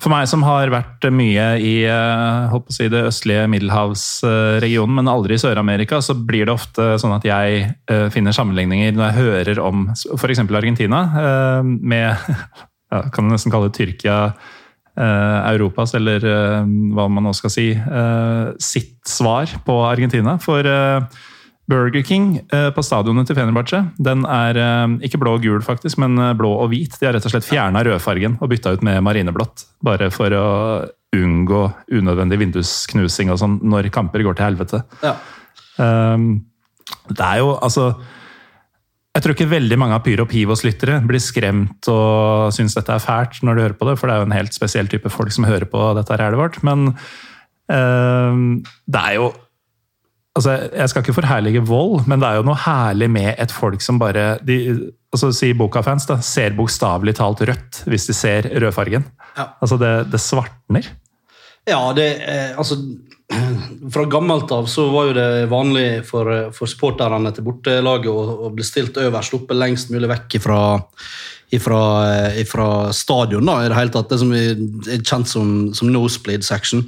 [0.03, 5.39] For meg som har vært mye i eh, si, det østlige middelhavsregionen, men aldri i
[5.39, 9.87] Sør-Amerika, så blir det ofte sånn at jeg eh, finner sammenligninger når jeg hører om
[9.93, 10.43] f.eks.
[10.43, 12.11] Argentina, eh, med
[12.91, 14.19] ja, kan nesten kalle det Tyrkia,
[14.95, 16.23] Europas, eller
[16.95, 17.65] hva man nå skal si,
[18.63, 20.37] sitt svar på Argentina.
[20.39, 20.63] For
[21.69, 25.97] Burger King eh, på stadionet til Fenerbahçe, den er eh, ikke blå og gul, faktisk,
[26.01, 26.97] men eh, blå og hvit.
[26.99, 29.65] De har rett og slett fjerna rødfargen og bytta ut med marineblått.
[29.85, 30.45] Bare for å
[31.15, 31.61] unngå
[31.95, 34.83] unødvendig vindusknusing og sånn når kamper går til helvete.
[35.01, 35.15] Ja.
[35.79, 36.45] Um,
[37.09, 37.87] det er jo altså
[39.15, 43.41] Jeg tror ikke veldig mange av Pyro Pivos-lyttere blir skremt og syns dette er fælt
[43.43, 45.47] når de hører på det, for det er jo en helt spesiell type folk som
[45.47, 46.59] hører på dette her, er det vårt.
[46.67, 46.91] Men
[47.71, 48.45] um,
[48.91, 49.31] det er jo
[50.35, 53.83] altså Jeg skal ikke forherlige vold, men det er jo noe herlig med et folk
[53.83, 54.59] som bare de,
[55.15, 59.07] altså Si Boka-fans, da, ser bokstavelig talt rødt hvis de ser rødfargen.
[59.35, 59.49] Ja.
[59.63, 60.91] Altså det, det svartner.
[61.65, 62.77] Ja, det eh, altså
[63.93, 68.51] Fra gammelt av så var jo det vanlig for, for supporterne til bortelaget å, å
[68.53, 70.59] bli stilt øverst oppe lengst mulig vekk ifra,
[71.57, 74.11] ifra, eh, ifra stadion, da, i det hele tatt.
[74.11, 76.85] Det som er kjent som, som nosebleed section.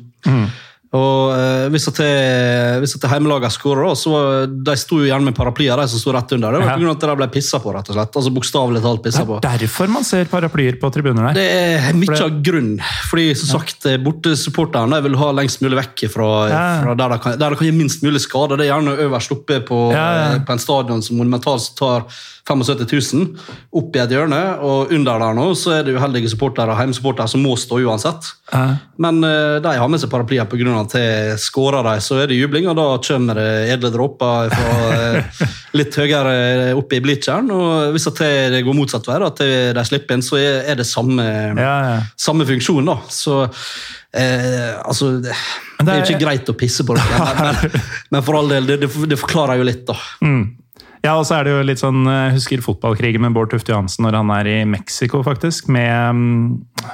[0.95, 5.36] Og eh, Hvis at det- at det hjemmelaget skårer, så de sto jo gjerne med
[5.36, 6.52] paraplyer, de som sto rett under.
[6.52, 6.78] Det var Ja.
[6.78, 8.15] grunn av at de ble pissa på, rett og slett.
[8.15, 9.38] Altså Bokstavelig talt Det pissa på.
[9.43, 11.34] er derfor man ser paraplyer på tribuner der.
[11.34, 12.80] Det er mye av grunn.
[13.12, 16.82] Fordi som sagt, eh, bortesupporterne vil ha lengst mulig vekk fra, Ja.
[16.84, 18.58] fra der, det kan, der det kan gi minst mulig skade.
[18.58, 20.36] Det er gjerne øverst oppe på, Ja, ja.
[20.36, 22.06] eh, på en stadion som monumentalt tar
[22.48, 23.28] 75 000,
[23.76, 24.40] opp i et hjørne.
[24.64, 28.30] Og under der nå så er det uheldige supportere, hjemmesupportere som må stå uansett.
[28.54, 28.64] Ja.
[29.04, 30.76] Men eh, de har med seg paraplyer pga.
[30.80, 34.78] at de skårer de, så er det jubling, og da kommer det edle dråper fra
[34.96, 35.42] eh,
[35.80, 37.52] litt høyere opp i bleacheren.
[37.52, 39.44] Og hvis det går motsatt vei, at
[39.76, 41.26] de slipper inn, så er det samme,
[41.58, 41.98] Ja, ja.
[42.16, 42.88] samme funksjon.
[42.88, 43.02] da.
[43.12, 45.36] Så eh, altså det,
[45.82, 47.84] det er jo ikke greit å pisse på det, men, men,
[48.16, 49.98] men for all del, det, det, forklarer jo litt, da.
[51.04, 54.06] Ja, og så er det jo litt sånn, Jeg husker fotballkrigen med Bård Tufte Johansen
[54.08, 55.70] når han er i Mexico, faktisk.
[55.74, 56.40] Med mm,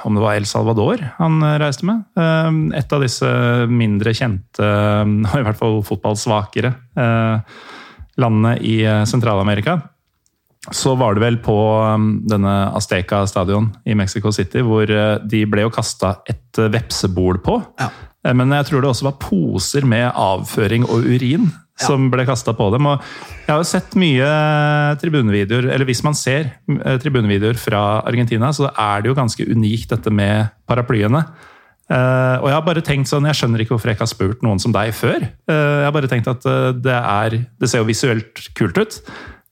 [0.04, 2.04] om det var El Salvador han eh, reiste med.
[2.18, 3.30] Um, Et av disse
[3.70, 7.58] mindre kjente, um, og i hvert fall fotballsvakere, eh,
[8.20, 9.80] landene i eh, Sentral-Amerika.
[10.72, 11.56] Så var det vel på
[11.94, 16.70] um, denne Azteca stadion i Mexico City, hvor eh, de ble jo kasta et eh,
[16.72, 17.58] vepsebol på.
[17.80, 17.90] Ja.
[18.24, 22.52] Eh, Men jeg tror det også var poser med avføring og urin Som ble kasta
[22.54, 22.86] på dem.
[22.86, 23.00] Og
[23.44, 24.28] jeg har jo sett mye
[25.00, 29.90] tribunevideoer, eller hvis man ser eh, tribunevideoer fra Argentina, så er det jo ganske unikt
[29.90, 31.24] dette med paraplyene.
[31.84, 34.44] Uh, og jeg har bare tenkt sånn, jeg skjønner ikke hvorfor jeg ikke har spurt
[34.46, 35.26] noen som deg før.
[35.50, 38.96] Uh, jeg har bare tenkt at uh, det er Det ser jo visuelt kult ut,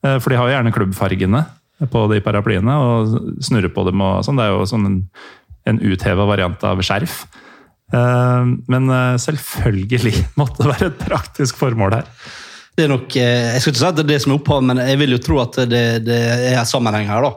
[0.02, 1.40] for de har jo gjerne klubbfargene
[1.92, 3.12] på de paraplyene, og
[3.44, 4.40] snurrer på dem og sånn.
[4.40, 4.96] Det er jo sånn en,
[5.70, 7.20] en utheva variant av skjerf.
[7.92, 12.08] Eh, Men eh, selvfølgelig måtte det være et praktisk formål her.
[12.72, 14.68] Det er nok, eh, Jeg skal ikke si at det er det som er opphavet,
[14.70, 17.28] men jeg vil jo tro at det, det er en sammenheng her.
[17.28, 17.36] da.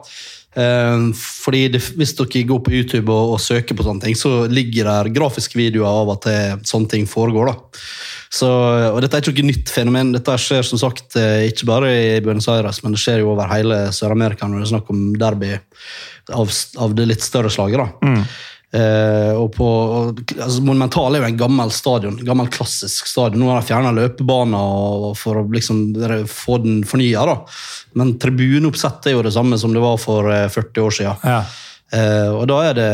[1.12, 4.88] Fordi det, Hvis dere går på YouTube og, og søker på sånne ting, så ligger
[4.88, 6.38] der grafiske videoer av at det,
[6.70, 7.50] sånne ting foregår.
[7.52, 7.82] da.
[8.32, 8.48] Så,
[8.94, 10.14] og Dette er ikke noe nytt fenomen.
[10.16, 13.82] Dette skjer som sagt ikke bare i Buenos Aires, men det skjer jo over hele
[13.92, 15.52] Sør-Amerika når det er snakk om derby
[16.32, 16.48] av,
[16.80, 17.84] av det litt større slaget.
[17.84, 17.88] da.
[18.16, 18.24] Eh,
[18.76, 19.66] og på,
[20.36, 23.40] altså, Monumental er jo en gammel stadion, gammel klassisk stadion.
[23.40, 25.94] Nå har de fjerna løpebaner for å liksom
[26.28, 27.22] få den fornya.
[27.28, 27.36] da.
[27.96, 31.24] Men tribuneoppsettet er jo det samme som det var for eh, 40 år siden.
[31.24, 31.38] Ja.
[31.94, 32.90] Eh, og da er, det,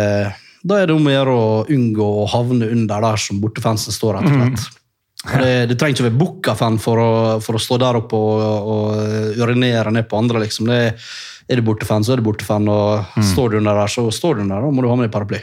[0.63, 4.21] da er det om å gjøre å unngå å havne under der som bortefansen står.
[4.21, 4.79] rett og slett.
[5.23, 7.01] Og Det, det trenger ikke å være Bukka-fan for,
[7.43, 10.45] for å stå der oppe og, og urinere ned på andre.
[10.45, 10.71] liksom.
[10.71, 10.81] Det,
[11.51, 12.69] er du bortefan, så er du bortefan.
[12.71, 14.63] og Står du under der, så står du under.
[14.63, 15.43] Da må du ha med deg paraply.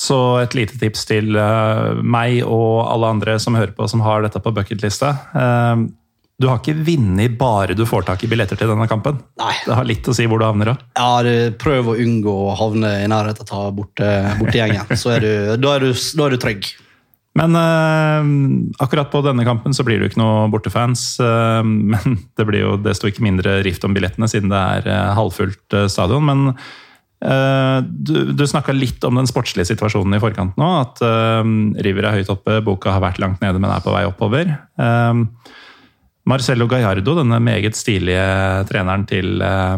[0.00, 4.24] Så et lite tips til eh, meg og alle andre som hører på, som har
[4.24, 5.12] dette på bucketlista.
[5.34, 5.90] Uh,
[6.40, 9.18] du har ikke vunnet bare du får tak i billetter til denne kampen.
[9.42, 9.52] Nei.
[9.66, 10.72] Det har litt å si hvor du havner.
[10.72, 10.76] da.
[10.96, 14.94] Ja, Prøv å unngå å havne i nærheten av ta bortegjengen.
[14.96, 15.26] Så er
[15.60, 16.70] da, er du, da er du trygg.
[17.38, 18.30] Men eh,
[18.82, 21.04] akkurat på denne kampen så blir det jo ikke noe bortefans.
[21.22, 25.12] eh, men det blir jo desto ikke mindre rift om billettene siden det er eh,
[25.18, 26.26] halvfullt eh, stadion.
[26.26, 26.64] Men eh,
[27.20, 30.68] du, du snakka litt om den sportslige situasjonen i forkant nå.
[30.80, 31.50] At eh,
[31.84, 34.54] River er høyt oppe, Boka har vært langt nede, men er på vei oppover.
[34.80, 35.24] Eh,
[36.30, 38.24] Marcelo Gallardo, denne meget stilige
[38.70, 39.76] treneren til, eh,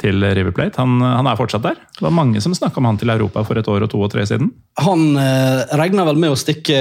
[0.00, 1.76] til River Plate, han, han er fortsatt der.
[1.94, 4.10] Det var mange som snakka om han til Europa for et år og to og
[4.10, 4.48] tre siden.
[4.82, 6.78] Han eh, regner vel med å stikke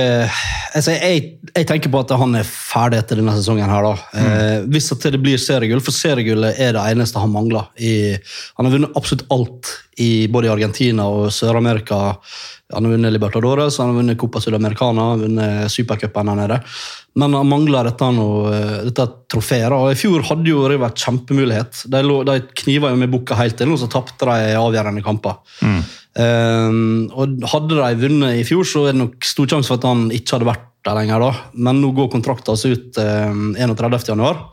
[0.73, 1.21] altså jeg,
[1.51, 3.69] jeg tenker på at han er ferdig etter denne sesongen.
[3.69, 3.93] her da.
[4.17, 7.69] Eh, hvis det blir seriegull, for seriegullet er det eneste han mangler.
[7.77, 8.17] I,
[8.57, 12.01] han har vunnet absolutt alt i både i Argentina og Sør-Amerika.
[12.73, 16.59] Han har vunnet Libertadores, han har vunnet Copa Sudamericana, han har vunnet Supercupen her nede.
[17.19, 18.51] Men han mangler dette, noe,
[18.87, 19.69] dette trofeet.
[19.75, 21.83] Og I fjor hadde jo River kjempemulighet.
[21.93, 25.37] De, lå, de kniva jo med bukka helt til, og så tapte de avgjørende kamper.
[26.13, 29.89] Um, og Hadde de vunnet i fjor, så er det nok stor sjanse for at
[29.89, 31.27] han ikke hadde vært der lenger.
[31.27, 31.31] da.
[31.53, 34.43] Men nå går kontrakten altså ut um, 31.1.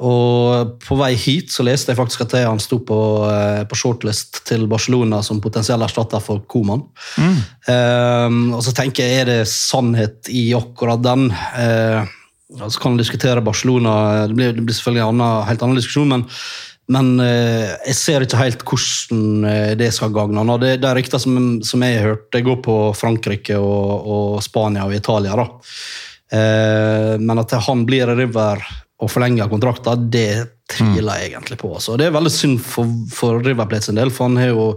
[0.00, 4.42] Og på vei hit så leste jeg faktisk at han sto på, eh, på shortlist
[4.48, 6.86] til Barcelona som potensiell erstatter for Koman.
[7.68, 11.28] Um, og så tenker jeg, er det sannhet i akkurat den?
[11.52, 12.08] Uh,
[12.50, 16.10] så kan man diskutere Barcelona, det blir, det blir selvfølgelig en annen, helt annen diskusjon,
[16.10, 16.24] men,
[16.90, 20.52] men eh, jeg ser ikke helt hvordan eh, det skal gagne han.
[20.62, 24.38] Det, det er rykter som, som jeg har hørt, det går på Frankrike og, og
[24.42, 25.38] Spania og Italia.
[25.38, 25.46] da.
[26.30, 28.66] Eh, men at han blir River
[29.00, 30.30] og forlenge kontrakten, det
[30.70, 31.72] tviler jeg egentlig på.
[31.80, 34.70] Så Det er veldig synd for, for River Plate sin del, for han har jo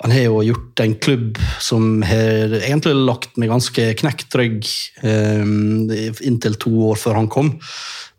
[0.00, 4.68] han har jo gjort en klubb som har egentlig lagt meg ganske knekktrygg
[5.04, 5.42] eh,
[6.24, 7.50] inntil to år før han kom.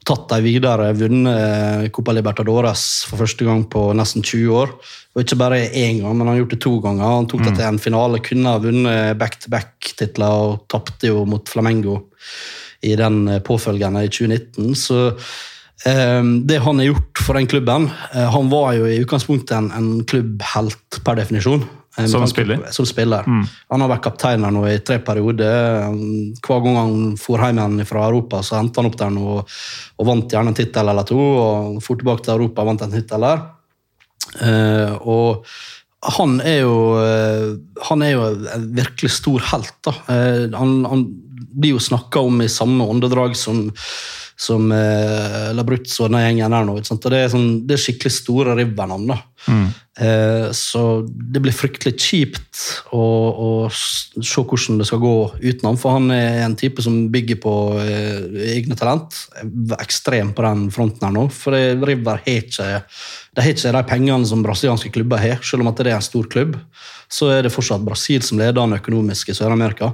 [0.05, 4.75] Tatt dem videre, vunnet Copa Libertadores for første gang på nesten 20 år.
[5.13, 7.17] Og ikke bare én gang, men han har gjort det to ganger.
[7.17, 11.99] Han tok det til en finale, kunne ha vunnet back-to-back-titler og tapte jo mot Flamengo
[12.81, 14.71] i den påfølgende i 2019.
[14.75, 15.01] Så
[15.85, 19.71] eh, det han har gjort for den klubben eh, Han var jo i utgangspunktet en,
[19.75, 21.63] en klubbhelt per definisjon.
[21.97, 22.63] Eh, Som spiller?
[22.71, 23.27] Som spiller.
[23.69, 25.89] Han har vært kaptein her nå i tre perioder.
[26.39, 29.57] Hver gang han for hjem fra Europa, så endte han opp der nå og,
[29.99, 31.19] og vant gjerne en tittel eller to.
[31.19, 33.43] og For tilbake til Europa vant en tittel der.
[34.39, 35.45] Eh, og
[36.17, 37.51] han er jo eh,
[37.89, 38.23] han er jo
[38.55, 39.75] en virkelig stor helt.
[39.85, 39.93] da.
[40.13, 41.03] Eh, han, han
[41.41, 43.67] blir jo snakka om i samme åndedrag som,
[44.39, 46.77] som eh, Labruzzo og den gjengen der nå.
[46.79, 49.11] Og det er, sånn, det er skikkelig store River-navn.
[49.13, 49.19] da.
[49.99, 52.61] Eh, så det blir fryktelig kjipt
[52.95, 57.03] å, å se hvordan det skal gå uten ham, for han er en type som
[57.13, 58.21] bygger på eh,
[58.55, 59.17] egne talent.
[59.81, 62.69] Ekstrem på den fronten her nå, for det, River har ikke,
[63.35, 66.29] de har ikke de pengene som brasilianske klubber har, selv om det er en stor
[66.31, 66.55] klubb.
[67.11, 69.91] Så er det fortsatt Brasil som leder den økonomiske Sør-Amerika.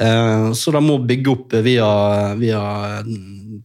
[0.00, 1.88] Eh, Så de må bygge opp via,
[2.38, 2.62] via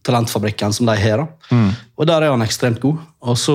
[0.04, 1.24] talentfabrikken som de har.
[1.50, 1.70] Mm.
[1.96, 2.98] Og der er han ekstremt god.
[3.24, 3.54] Og så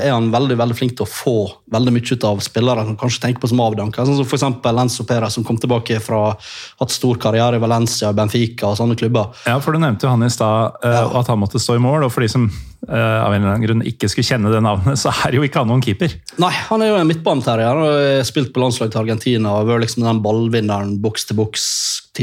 [0.00, 1.34] er han veldig veldig flink til å få
[1.74, 4.06] veldig mye ut av spillere som kanskje tenker på som avdanker.
[4.08, 8.70] Sånn som for Lenzo Perez, som kom tilbake fra hatt stor karriere i Valencia, Benfica
[8.70, 9.34] og sånne klubber.
[9.44, 11.84] Ja, for Du nevnte jo han i stad, eh, og at han måtte stå i
[11.84, 12.04] mål.
[12.04, 12.48] og For de som
[12.88, 15.60] eh, av en eller annen grunn ikke skulle kjenne det navnet, så er jo ikke
[15.60, 16.16] han noen keeper.
[16.40, 19.84] Nei, han er jo en midtbaneterrier og har spilt på landslaget til Argentina og vært
[19.84, 20.96] liksom den ballvinneren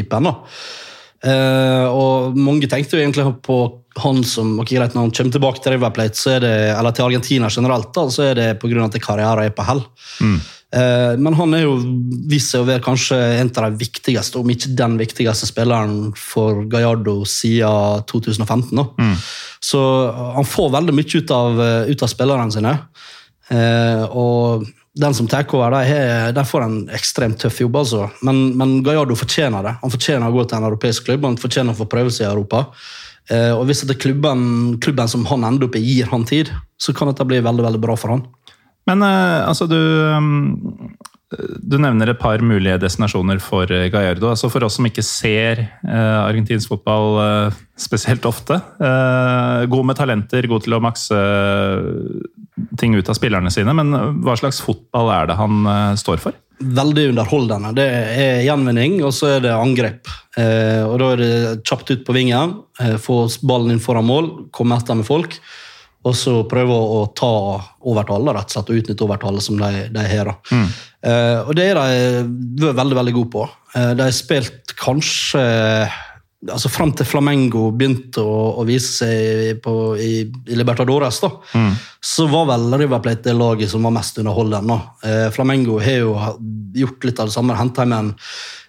[0.03, 0.31] boks-til-boks-typen.
[1.25, 3.57] Eh, og mange tenkte jo egentlig på
[3.97, 6.91] han som ok greit, Når han kommer tilbake til River Plate, så er det, eller
[6.91, 8.86] til Argentina generelt, da, så er det pga.
[8.86, 9.81] at karrieren er på hell.
[10.75, 11.77] Eh, men han er jo
[12.29, 16.65] vist seg å være kanskje en av de viktigste, om ikke den viktigste spilleren for
[16.69, 18.75] Gallardo siden 2015.
[18.75, 19.15] Da.
[19.60, 19.79] Så
[20.36, 22.77] han får veldig mye ut av, ut av spillerne sine.
[23.47, 24.67] Uh, og
[25.01, 25.77] den som tar over,
[26.33, 28.07] de, får en ekstremt tøff jobb, altså.
[28.25, 29.75] Men, men Gallardo fortjener det.
[29.81, 32.31] Han fortjener å gå til en europeisk klubb, han fortjener å få prøve seg i
[32.31, 32.65] Europa.
[33.27, 36.95] Eh, og hvis det klubben, klubben som han ender opp i, gir han tid, så
[36.95, 38.25] kan dette bli veldig veldig bra for han.
[38.88, 40.95] Men eh, altså, du um,
[41.67, 44.29] Du nevner et par mulige destinasjoner for eh, Gallardo.
[44.31, 48.62] Altså For oss som ikke ser eh, argentinsk fotball eh, spesielt ofte.
[48.79, 52.46] eh, god med talenter, god til å makse eh,
[52.79, 53.73] ting ut av spillerne sine.
[53.77, 53.93] Men
[54.25, 56.37] hva slags fotball er det han eh, står for?
[56.57, 57.73] veldig underholdende.
[57.77, 60.09] Det er gjenvinning, og så er det angrep.
[60.37, 64.49] Eh, og Da er det kjapt ut på vingen, eh, få ballen inn foran mål,
[64.51, 65.37] komme etter med folk,
[66.05, 70.07] og så prøve å, ta overtallet, rett og slett, og utnytte overtallet som de, de
[70.07, 70.33] har.
[70.51, 70.67] Mm.
[71.03, 73.49] Eh, og det er de veldig, veldig gode på.
[73.75, 75.43] Eh, de har spilt kanskje
[76.45, 81.32] altså Fram til Flamengo begynte å, å vise seg på, i, i Libertadores, da,
[82.04, 84.78] så var vel River Plate det laget som var mest underholdende.
[85.04, 86.13] Eh, Flamengo har jo
[86.78, 88.13] gjort litt av det samme, henta hjem en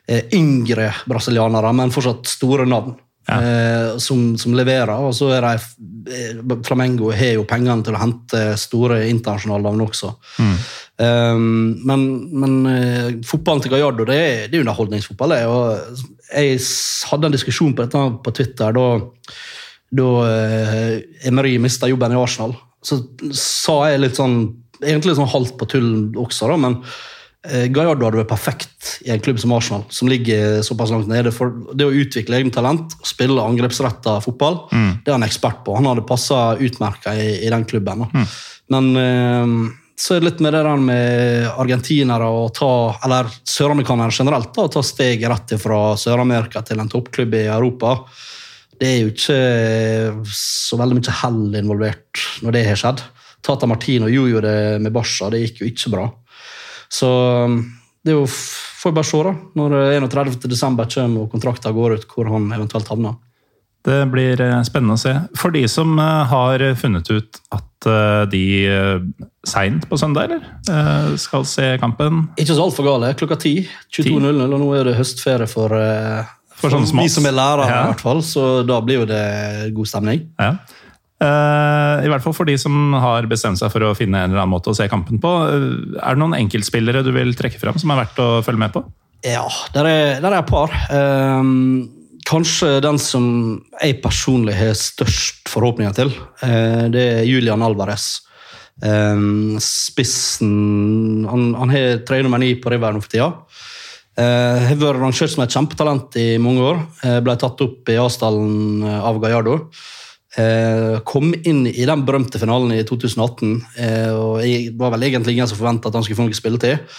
[0.09, 2.97] eh, yngre brasilianere, men fortsatt store navn.
[3.29, 8.01] Eh, som, som leverer, og så er de eh, Flamengo har jo pengene til å
[8.01, 10.15] hente store internasjonale navn også.
[11.05, 15.37] Eh, men men eh, fotballen til Gallardo det er, det er underholdningsfotball.
[15.37, 16.61] det, og Jeg
[17.11, 18.87] hadde en diskusjon på dette på Twitter da,
[20.01, 20.97] da eh,
[21.29, 22.57] Emery mista jobben i Arsenal.
[22.85, 23.01] Så
[23.35, 24.41] sa jeg litt sånn
[24.79, 25.87] Egentlig sånn halvt på tull
[26.23, 26.77] også, da, men
[27.43, 31.33] eh, Gallardo hadde vært perfekt i en klubb som Arsenal, som ligger såpass langt nede.
[31.35, 35.75] For det å utvikle egne talent spille angrepsretta fotball, det er han ekspert på.
[35.75, 38.07] Han hadde passa utmerka i, i den klubben.
[38.07, 38.23] Da.
[38.71, 39.57] Men eh,
[39.99, 42.71] så er det litt med det der med argentinere og ta,
[43.05, 47.97] eller søramerikanere generelt, da, å ta steget rett fra Sør-Amerika til en toppklubb i Europa.
[48.79, 49.39] Det er jo ikke
[50.39, 53.03] så veldig mye hell involvert når det har skjedd.
[53.43, 56.07] Tata Martino gjorde jo det med Barca, det gikk jo ikke bra.
[56.89, 57.11] Så
[58.05, 60.39] det er jo, får vi bare se da, når 31.
[60.47, 63.19] desember kommer og kontrakten går ut, hvor han eventuelt havner.
[63.89, 65.15] Det blir eh, spennende å se.
[65.39, 68.43] For de som eh, har funnet ut at eh, de
[69.49, 71.15] seint på søndag, eller?
[71.21, 72.27] Skal se kampen.
[72.37, 73.15] Ikke så altfor gale.
[73.17, 73.63] Klokka 10.
[73.97, 75.73] 22.00, og nå er det høstferie for,
[76.59, 77.17] for, For de som vi oss.
[77.17, 77.79] som er lærere, Ja.
[77.87, 79.23] i hvert fall, så da blir jo det
[79.79, 80.27] god stemning.
[80.43, 80.51] Ja.
[81.19, 84.53] I hvert fall for de som har bestemt seg for å finne en eller annen
[84.53, 85.33] måte å se kampen på.
[85.99, 88.85] Er det noen enkeltspillere du vil trekke fram som er verdt å følge med på?
[89.27, 90.71] Ja, der er, der er et par.
[90.95, 91.89] Ehm,
[92.29, 93.27] kanskje den som
[93.81, 96.13] jeg personlig har størst forhåpninger til,
[96.45, 98.21] eh, det er Julian Alvarez.
[98.85, 103.33] Ehm, spissen Han, han har tre nummer ni på River nå for tida.
[104.19, 106.81] Eh, har vært rangert som et kjempetalent i mange år.
[107.05, 109.59] Eh, ble tatt opp i avstallen eh, av Gallardo.
[110.39, 115.37] Eh, kom inn i den berømte finalen i 2018, eh, og jeg var vel egentlig
[115.37, 116.99] ingen som forventa at han skulle få noe spilletid.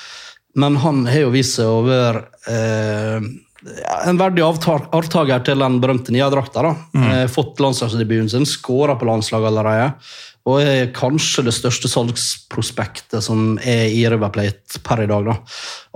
[0.60, 3.28] Men han har jo vist seg å være eh,
[4.08, 6.64] en verdig arvtaker til den berømte nye drakta.
[6.64, 6.74] da.
[6.96, 9.94] Eh, fått landslagsdebuten sin, skåra på landslaget allerede.
[10.50, 15.28] Og er kanskje det største salgsprospektet som er i River Plate per i dag.
[15.28, 15.36] da.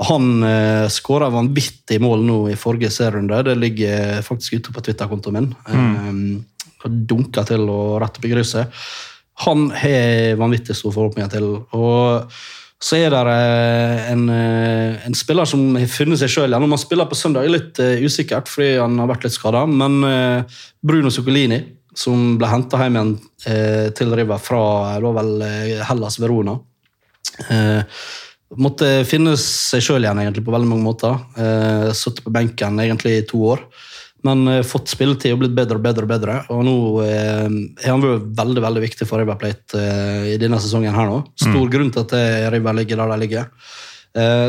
[0.09, 3.43] Han eh, skåra vanvittig mål nå i forrige serierunde.
[3.47, 5.53] Det ligger faktisk ute på Twitter-kontoen min.
[5.67, 6.43] Eh,
[6.83, 8.83] og dunka til og rett opp i gruset.
[9.47, 11.47] Han har vanvittig store forhåpninger til.
[11.71, 12.35] og
[12.83, 16.65] så er det eh, en, eh, en spiller som har funnet seg sjøl igjen.
[16.65, 19.63] Om han spiller på søndag, er litt uh, usikkert fordi han har vært litt skada.
[19.69, 20.01] Men
[20.83, 21.61] Bruno Zuccolini,
[21.95, 23.13] som ble henta hjem igjen
[23.95, 24.63] til River fra
[25.03, 25.43] da vel
[25.83, 26.55] Hellas Verona
[28.53, 31.19] Måtte finne seg sjøl igjen egentlig på veldig mange måter.
[31.97, 33.61] Sittet på benken egentlig i to år.
[34.27, 36.05] Men uh, fått spilletid og blitt bedre og bedre.
[36.05, 36.37] Og bedre.
[36.53, 37.47] Og nå uh,
[37.83, 40.95] er han vært veldig veldig viktig for River Plate uh, i denne sesongen.
[40.95, 41.21] her nå.
[41.39, 41.71] Stor mm.
[41.73, 43.49] grunn til at River ligger der de ligger.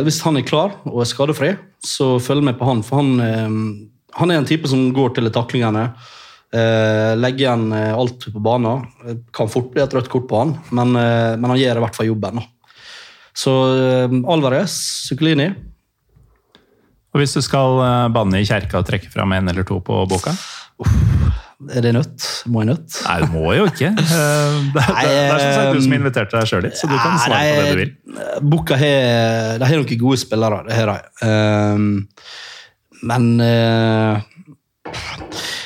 [0.05, 2.83] hvis han er klar og er skadefri, så følg med på han.
[2.85, 3.15] For han,
[4.13, 5.87] han er en type som går til taklingene.
[7.17, 8.85] legger igjen alt på banen.
[9.33, 12.11] Kan fort bli et rødt kort på han, men, men han gjør i hvert fall
[12.11, 12.43] jobben.
[13.33, 13.55] Så
[14.29, 14.77] Alvarez,
[15.09, 15.49] Zuccolini
[17.15, 20.01] og Hvis du skal eh, banne i kjerka og trekke fram en eller to på
[20.11, 20.35] boka?
[20.83, 20.95] Uff,
[21.71, 22.27] er det nødt?
[22.51, 22.97] Må jeg nødt?
[23.07, 23.93] Nei, du må jo ikke.
[24.15, 26.91] Eh, det, er, det, det er som sagt du som inviterte deg sjøl dit, så
[26.91, 27.95] du kan svare nei, på det du vil.
[28.55, 30.99] Boka har, har noen gode spillere, det har de.
[31.23, 31.89] Um,
[33.05, 33.31] men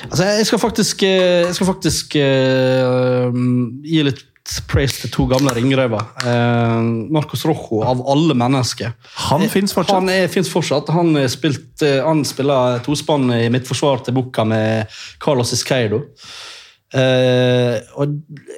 [0.08, 3.34] Altså, jeg skal faktisk, jeg skal faktisk uh,
[3.84, 4.22] gi litt
[4.68, 6.04] praise til to gamle ringrøver.
[6.24, 8.94] Eh, Marcos Rojo, av alle mennesker.
[9.28, 9.96] Han eh, fins fortsatt?
[9.98, 10.92] Han er, finnes fortsatt.
[10.96, 16.04] Han, spilt, eh, han spiller tospann i mitt forsvar til Bucca med Carlos Iscaido.
[16.88, 18.14] Eh, og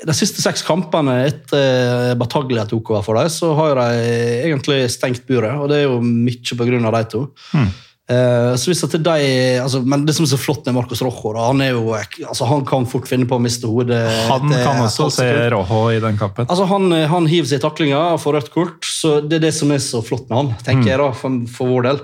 [0.07, 4.09] De siste seks kampene etter Bataglia tok over for dem, så har de
[4.46, 5.59] egentlig stengt buret.
[5.59, 7.26] Og det er jo mye av de to.
[7.55, 7.70] Mm.
[8.11, 9.27] Uh, så hvis at de,
[9.62, 12.49] altså, men Det som er så flott med Marcos Rojo, da, han, er jo, altså,
[12.51, 14.01] han kan fort finne på å miste hodet.
[14.27, 16.49] Han det, kan også se Rojo i den kampen.
[16.51, 18.88] Altså, han, han hiver seg i taklinga og får rødt kort.
[18.88, 20.90] så Det er det som er så flott med han, tenker mm.
[20.90, 22.01] jeg da, for, for, vår del.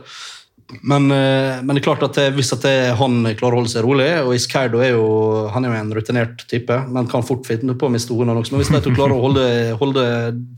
[0.76, 2.66] Men, uh, men, det er klart at det, hvis at
[3.00, 5.08] han klarer å holde seg rolig, og Iscardo er jo
[5.54, 8.30] han er jo en rutinert type, men kan fort finne på å miste hodet.
[8.30, 9.48] Men hvis de klarer å holde,
[9.82, 10.06] holde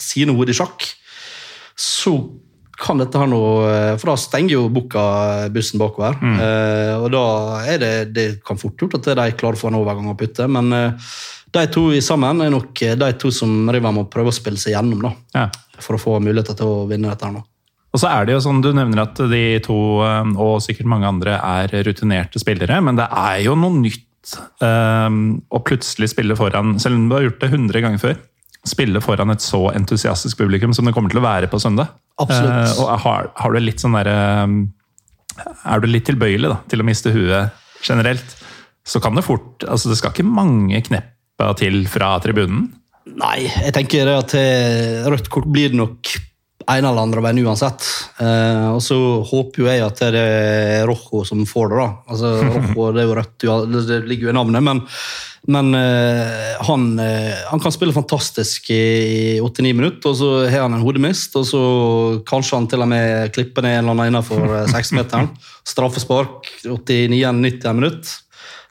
[0.04, 0.90] sine hoder i sjakk,
[1.78, 2.18] så
[2.78, 5.02] kan dette her noe eh, For da stenger jo Bukka
[5.54, 6.16] bussen bakover.
[6.22, 6.38] Mm.
[6.44, 7.24] Eh, og da
[7.66, 10.46] er det Det kan fort gjort at de klarer å få en overgang å putte,
[10.50, 11.12] men eh,
[11.54, 14.76] de to sammen er nok eh, de to som River må prøve å spille seg
[14.76, 15.46] gjennom da, ja.
[15.80, 17.28] for å få muligheter til å vinne dette.
[17.28, 17.44] her nå.
[17.88, 21.08] Og så er det jo sånn, Du nevner at de to, eh, og sikkert mange
[21.08, 24.04] andre, er rutinerte spillere, men det er jo noe nytt
[24.60, 28.18] um, å plutselig spille foran, selv om du har gjort det 100 ganger før
[28.70, 31.94] spille foran et så entusiastisk publikum som det kommer til å være på søndag.
[32.20, 32.74] Absolutt.
[32.74, 34.10] Uh, og har, har, du litt sånn der,
[34.44, 34.60] um,
[35.64, 37.54] Er du litt tilbøyelig da, til å miste huet
[37.84, 38.36] generelt,
[38.88, 42.70] så kan det fort altså Det skal ikke mange kneppa til fra tribunen?
[43.18, 44.34] Nei, jeg tenker at
[45.08, 46.10] rødt kort blir nok
[46.68, 47.86] en eller andre veien uansett.
[48.20, 51.80] Eh, og så håper jo jeg at det er Rojo som får det.
[51.80, 51.88] da.
[52.12, 52.34] Altså,
[52.76, 53.48] Rojo, det er jo rødt,
[53.88, 54.84] det ligger jo i navnet, men
[55.48, 60.74] men eh, han, uh, han, kan spille fantastisk i 89 minutter, og så har han
[60.76, 61.36] en hodemist.
[61.40, 61.62] Og så
[62.28, 65.30] kanskje han til og med klipper ned en eller annen innenfor uh, seksmeteren.
[65.72, 68.12] Straffespark 89-90 minutt.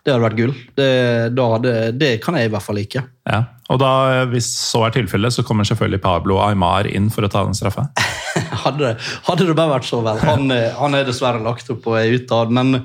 [0.08, 0.54] Det hadde vært gull.
[0.80, 0.89] Det,
[1.36, 3.02] hadde, det, kan jeg i hvert fall ikke.
[3.28, 3.41] Ja.
[3.67, 3.91] Og da,
[4.32, 7.89] hvis så er tilfellet, så kommer selvfølgelig Pablo Aymar inn for å ta den straffa?
[8.63, 8.96] hadde,
[9.28, 10.24] hadde, det bare vært så vel.
[10.24, 10.48] Han,
[10.82, 12.56] han er dessverre lagt opp og er utad.
[12.56, 12.80] men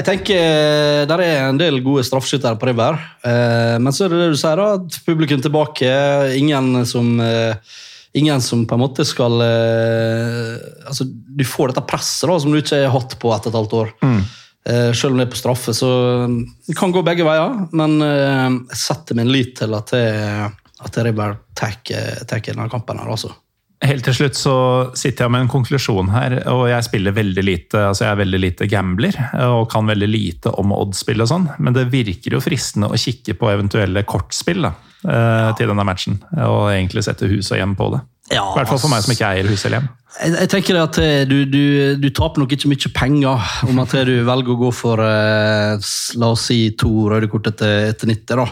[0.00, 2.98] jeg tenker eh, Der er en del gode straffeskyttere på River.
[3.26, 5.90] Eh, men så er det det du sier, da, publikum tilbake.
[6.38, 7.78] Ingen som, eh,
[8.16, 12.84] ingen som på en måte skal altså, Du får dette presset da, som du ikke
[12.84, 13.92] har hatt på ett og et halvt år.
[14.04, 14.22] Mm.
[14.68, 15.88] Selv om det er på straffe, så
[16.68, 17.54] det kan gå begge veier.
[17.72, 20.50] Men jeg setter min lit til at, jeg,
[20.84, 23.00] at River tar denne kampen.
[23.00, 23.32] her, altså.
[23.80, 24.54] Helt til slutt så
[24.98, 28.40] sitter jeg med en konklusjon her, og jeg spiller veldig lite altså jeg er veldig
[28.42, 29.16] lite gambler
[29.46, 33.38] og kan veldig lite om oddsspill og sånn, men det virker jo fristende å kikke
[33.40, 35.14] på eventuelle kortspill da, ja.
[35.16, 38.02] Eh, til denne matchen, og egentlig sette hus og hjem på det.
[38.34, 39.88] Ja, I hvert fall for meg som ikke eier hus eller hjem.
[40.18, 41.64] Jeg, jeg tenker at eh, du, du,
[42.04, 45.90] du, taper nok ikke mye penger om at du velger å gå for eh,
[46.20, 48.44] la oss si to røde kort etter, etter 90.
[48.44, 48.50] da.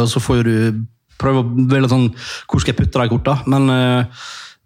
[0.00, 0.54] Og så får du
[1.20, 2.10] prøve å velge sånn
[2.48, 3.38] Hvor skal jeg putte de korta?
[3.48, 3.68] Men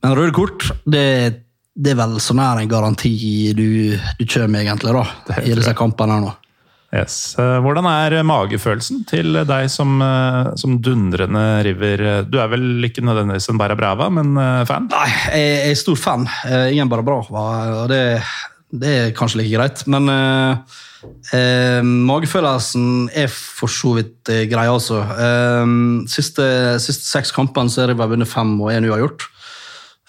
[0.04, 1.04] men røde kort, det,
[1.72, 3.14] det, er vel så nær en garanti
[3.56, 6.34] du, du kommer, egentlig, da, i disse kampene her nå.
[6.94, 7.34] Yes.
[7.42, 12.04] Eh, hvordan er magefølelsen til deg som, eh, som dundrende river?
[12.30, 14.86] Du er vel ikke nødvendigvis en Barra Brava, men eh, fan?
[14.92, 16.28] Nei, jeg er stor fan.
[16.46, 17.44] Ingen Barra Brava,
[17.80, 18.04] og det,
[18.70, 19.82] det er kanskje like greit.
[19.90, 25.02] Men eh, magefølelsen er for så vidt grei, altså.
[25.02, 25.74] Eh,
[26.14, 26.46] siste,
[26.84, 29.32] siste seks kampene så har jeg vunnet fem og én uavgjort.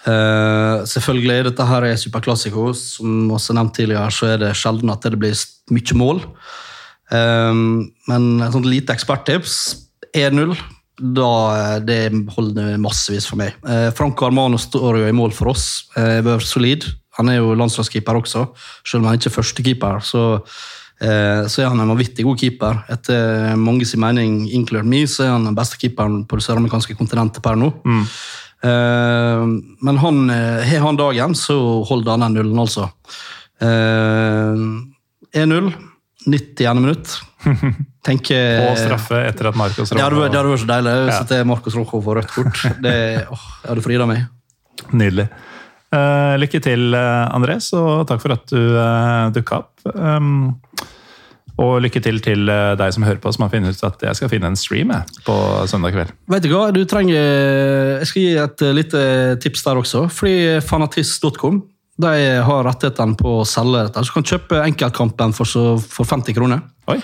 [0.06, 2.70] Uh, selvfølgelig, dette her er superklassiko.
[2.78, 5.34] Som også nevnt tidligere, så er det sjelden at det blir
[5.74, 6.22] mye mål.
[7.10, 9.58] Um, men et sånt lite eksperttips
[10.16, 10.56] 1-0
[10.96, 11.98] da eh, det
[12.32, 13.56] holder massevis for meg.
[13.66, 15.90] Uh, Franco Armano står jo i mål for oss.
[15.96, 16.86] Uh, Vært solid.
[17.18, 18.46] Han er jo landslagskeeper også,
[18.84, 20.00] selv om han ikke er førstekeeper.
[20.04, 22.80] Så, uh, så er han en vanvittig god keeper.
[22.92, 26.96] Etter mange sin mening, inkludert meg, så er han den beste keeperen på det søramerikanske
[26.96, 27.72] kontinentet per nå.
[27.84, 28.16] Eh,
[28.64, 32.88] men han, eh, har han dagen, så holder han den nullen, altså.
[33.60, 34.64] Eh,
[35.36, 35.72] 1-0,
[36.26, 36.80] 90.
[36.80, 37.20] minutt.
[38.06, 41.26] Tenker, Og straffe etter at Marcos ja, det, hadde vært så deilig hvis Ja.
[41.26, 42.62] det er Marcos Rojo får rødt kort.
[42.82, 42.94] Det,
[43.34, 44.24] åh, jeg hadde frida meg.
[44.92, 45.26] Nydelig.
[45.94, 49.72] Eh, lykke til, eh, Andres, og takk for at du uh, dukka opp.
[49.94, 50.56] Um,
[51.62, 54.18] og lykke til til eh, deg som hører på, som har funnet ut at jeg
[54.18, 55.36] skal finne en stream jeg, på
[55.70, 56.12] søndag kveld.
[56.32, 57.16] Vet du hva, du trenger
[58.02, 59.06] Jeg skal gi et eh, lite
[59.44, 60.06] tips der også.
[60.12, 61.64] Fordi fanatist.com
[61.96, 62.12] de
[62.44, 64.02] har rettighetene på å selge dette.
[64.04, 66.60] Så du kan kjøpe enkeltkampen for, så, for 50 kroner.
[66.92, 66.98] Oi,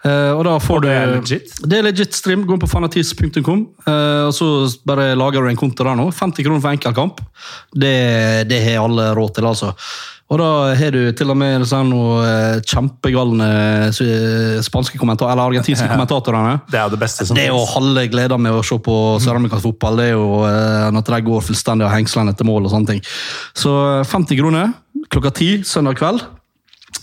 [0.00, 1.50] Eh, og da får Og det er du, legit?
[1.60, 2.46] Det er legit stream.
[2.48, 4.48] Gå inn på fanatis.com, eh, og så
[4.88, 6.08] bare lager du en konto der nå.
[6.16, 7.20] 50 kroner for enkeltkamp.
[7.74, 9.74] Det, det har alle råd til, altså.
[10.30, 13.46] Og da har du til og med noen noe eh, kjempegalne
[13.90, 16.60] eh, spanske kommentarer, eller argentinske kommentatorene.
[16.70, 19.66] det er det beste som Det er jo halve gleda med å se på søramerikansk
[19.66, 19.98] fotball.
[19.98, 23.02] Det er jo eh, at de går fullstendig av hengslene etter mål og sånne ting.
[23.58, 24.70] Så eh, 50 kroner
[25.10, 26.22] klokka ti søndag kveld.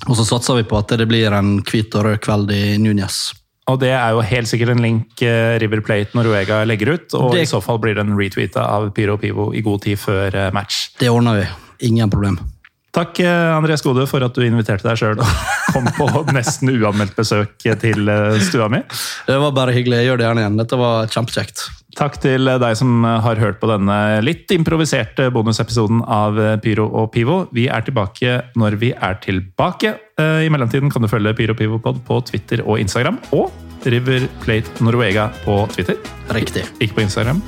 [0.08, 3.34] Og så satser vi på at det blir en hvit og rød kveld i Núñez.
[3.68, 7.34] Og det er jo helt sikkert en link eh, River Plate Noruega legger ut, og
[7.36, 10.52] Det- i så fall blir den retweeta av Pyro Pivo i god tid før eh,
[10.56, 10.94] match.
[11.00, 11.48] Det ordner vi.
[11.92, 12.40] Ingen problem.
[12.96, 15.34] Takk, eh, André Skode, for at du inviterte deg sjøl og
[15.74, 18.80] kom på nesten uanmeldt besøk til eh, stua mi.
[19.28, 20.00] Det var bare hyggelig.
[20.02, 20.58] Jeg gjør det gjerne igjen.
[20.62, 21.68] Dette var kjempekjekt.
[21.98, 27.40] Takk til deg som har hørt på denne litt improviserte bonusepisoden av Pyro og Pivo.
[27.58, 29.96] Vi er tilbake når vi er tilbake.
[30.18, 33.20] Eh, I mellomtiden kan du følge Pyro og Pivopod på Twitter og Instagram.
[33.34, 33.50] Og
[33.86, 35.98] River Plate Noruega på Twitter.
[36.34, 36.66] Riktig.
[36.82, 37.42] Ikke på Instagram.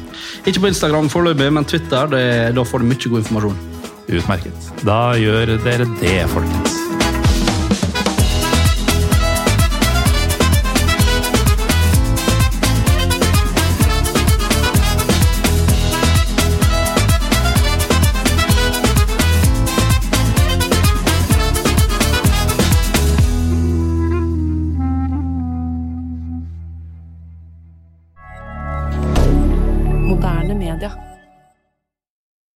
[0.46, 2.10] Ikke på Instagram foreløpig, men Twitter.
[2.10, 2.24] Det,
[2.56, 3.79] da får du mye god informasjon.
[4.10, 4.70] Utmerket.
[4.88, 6.79] Da gjør dere det, folkens.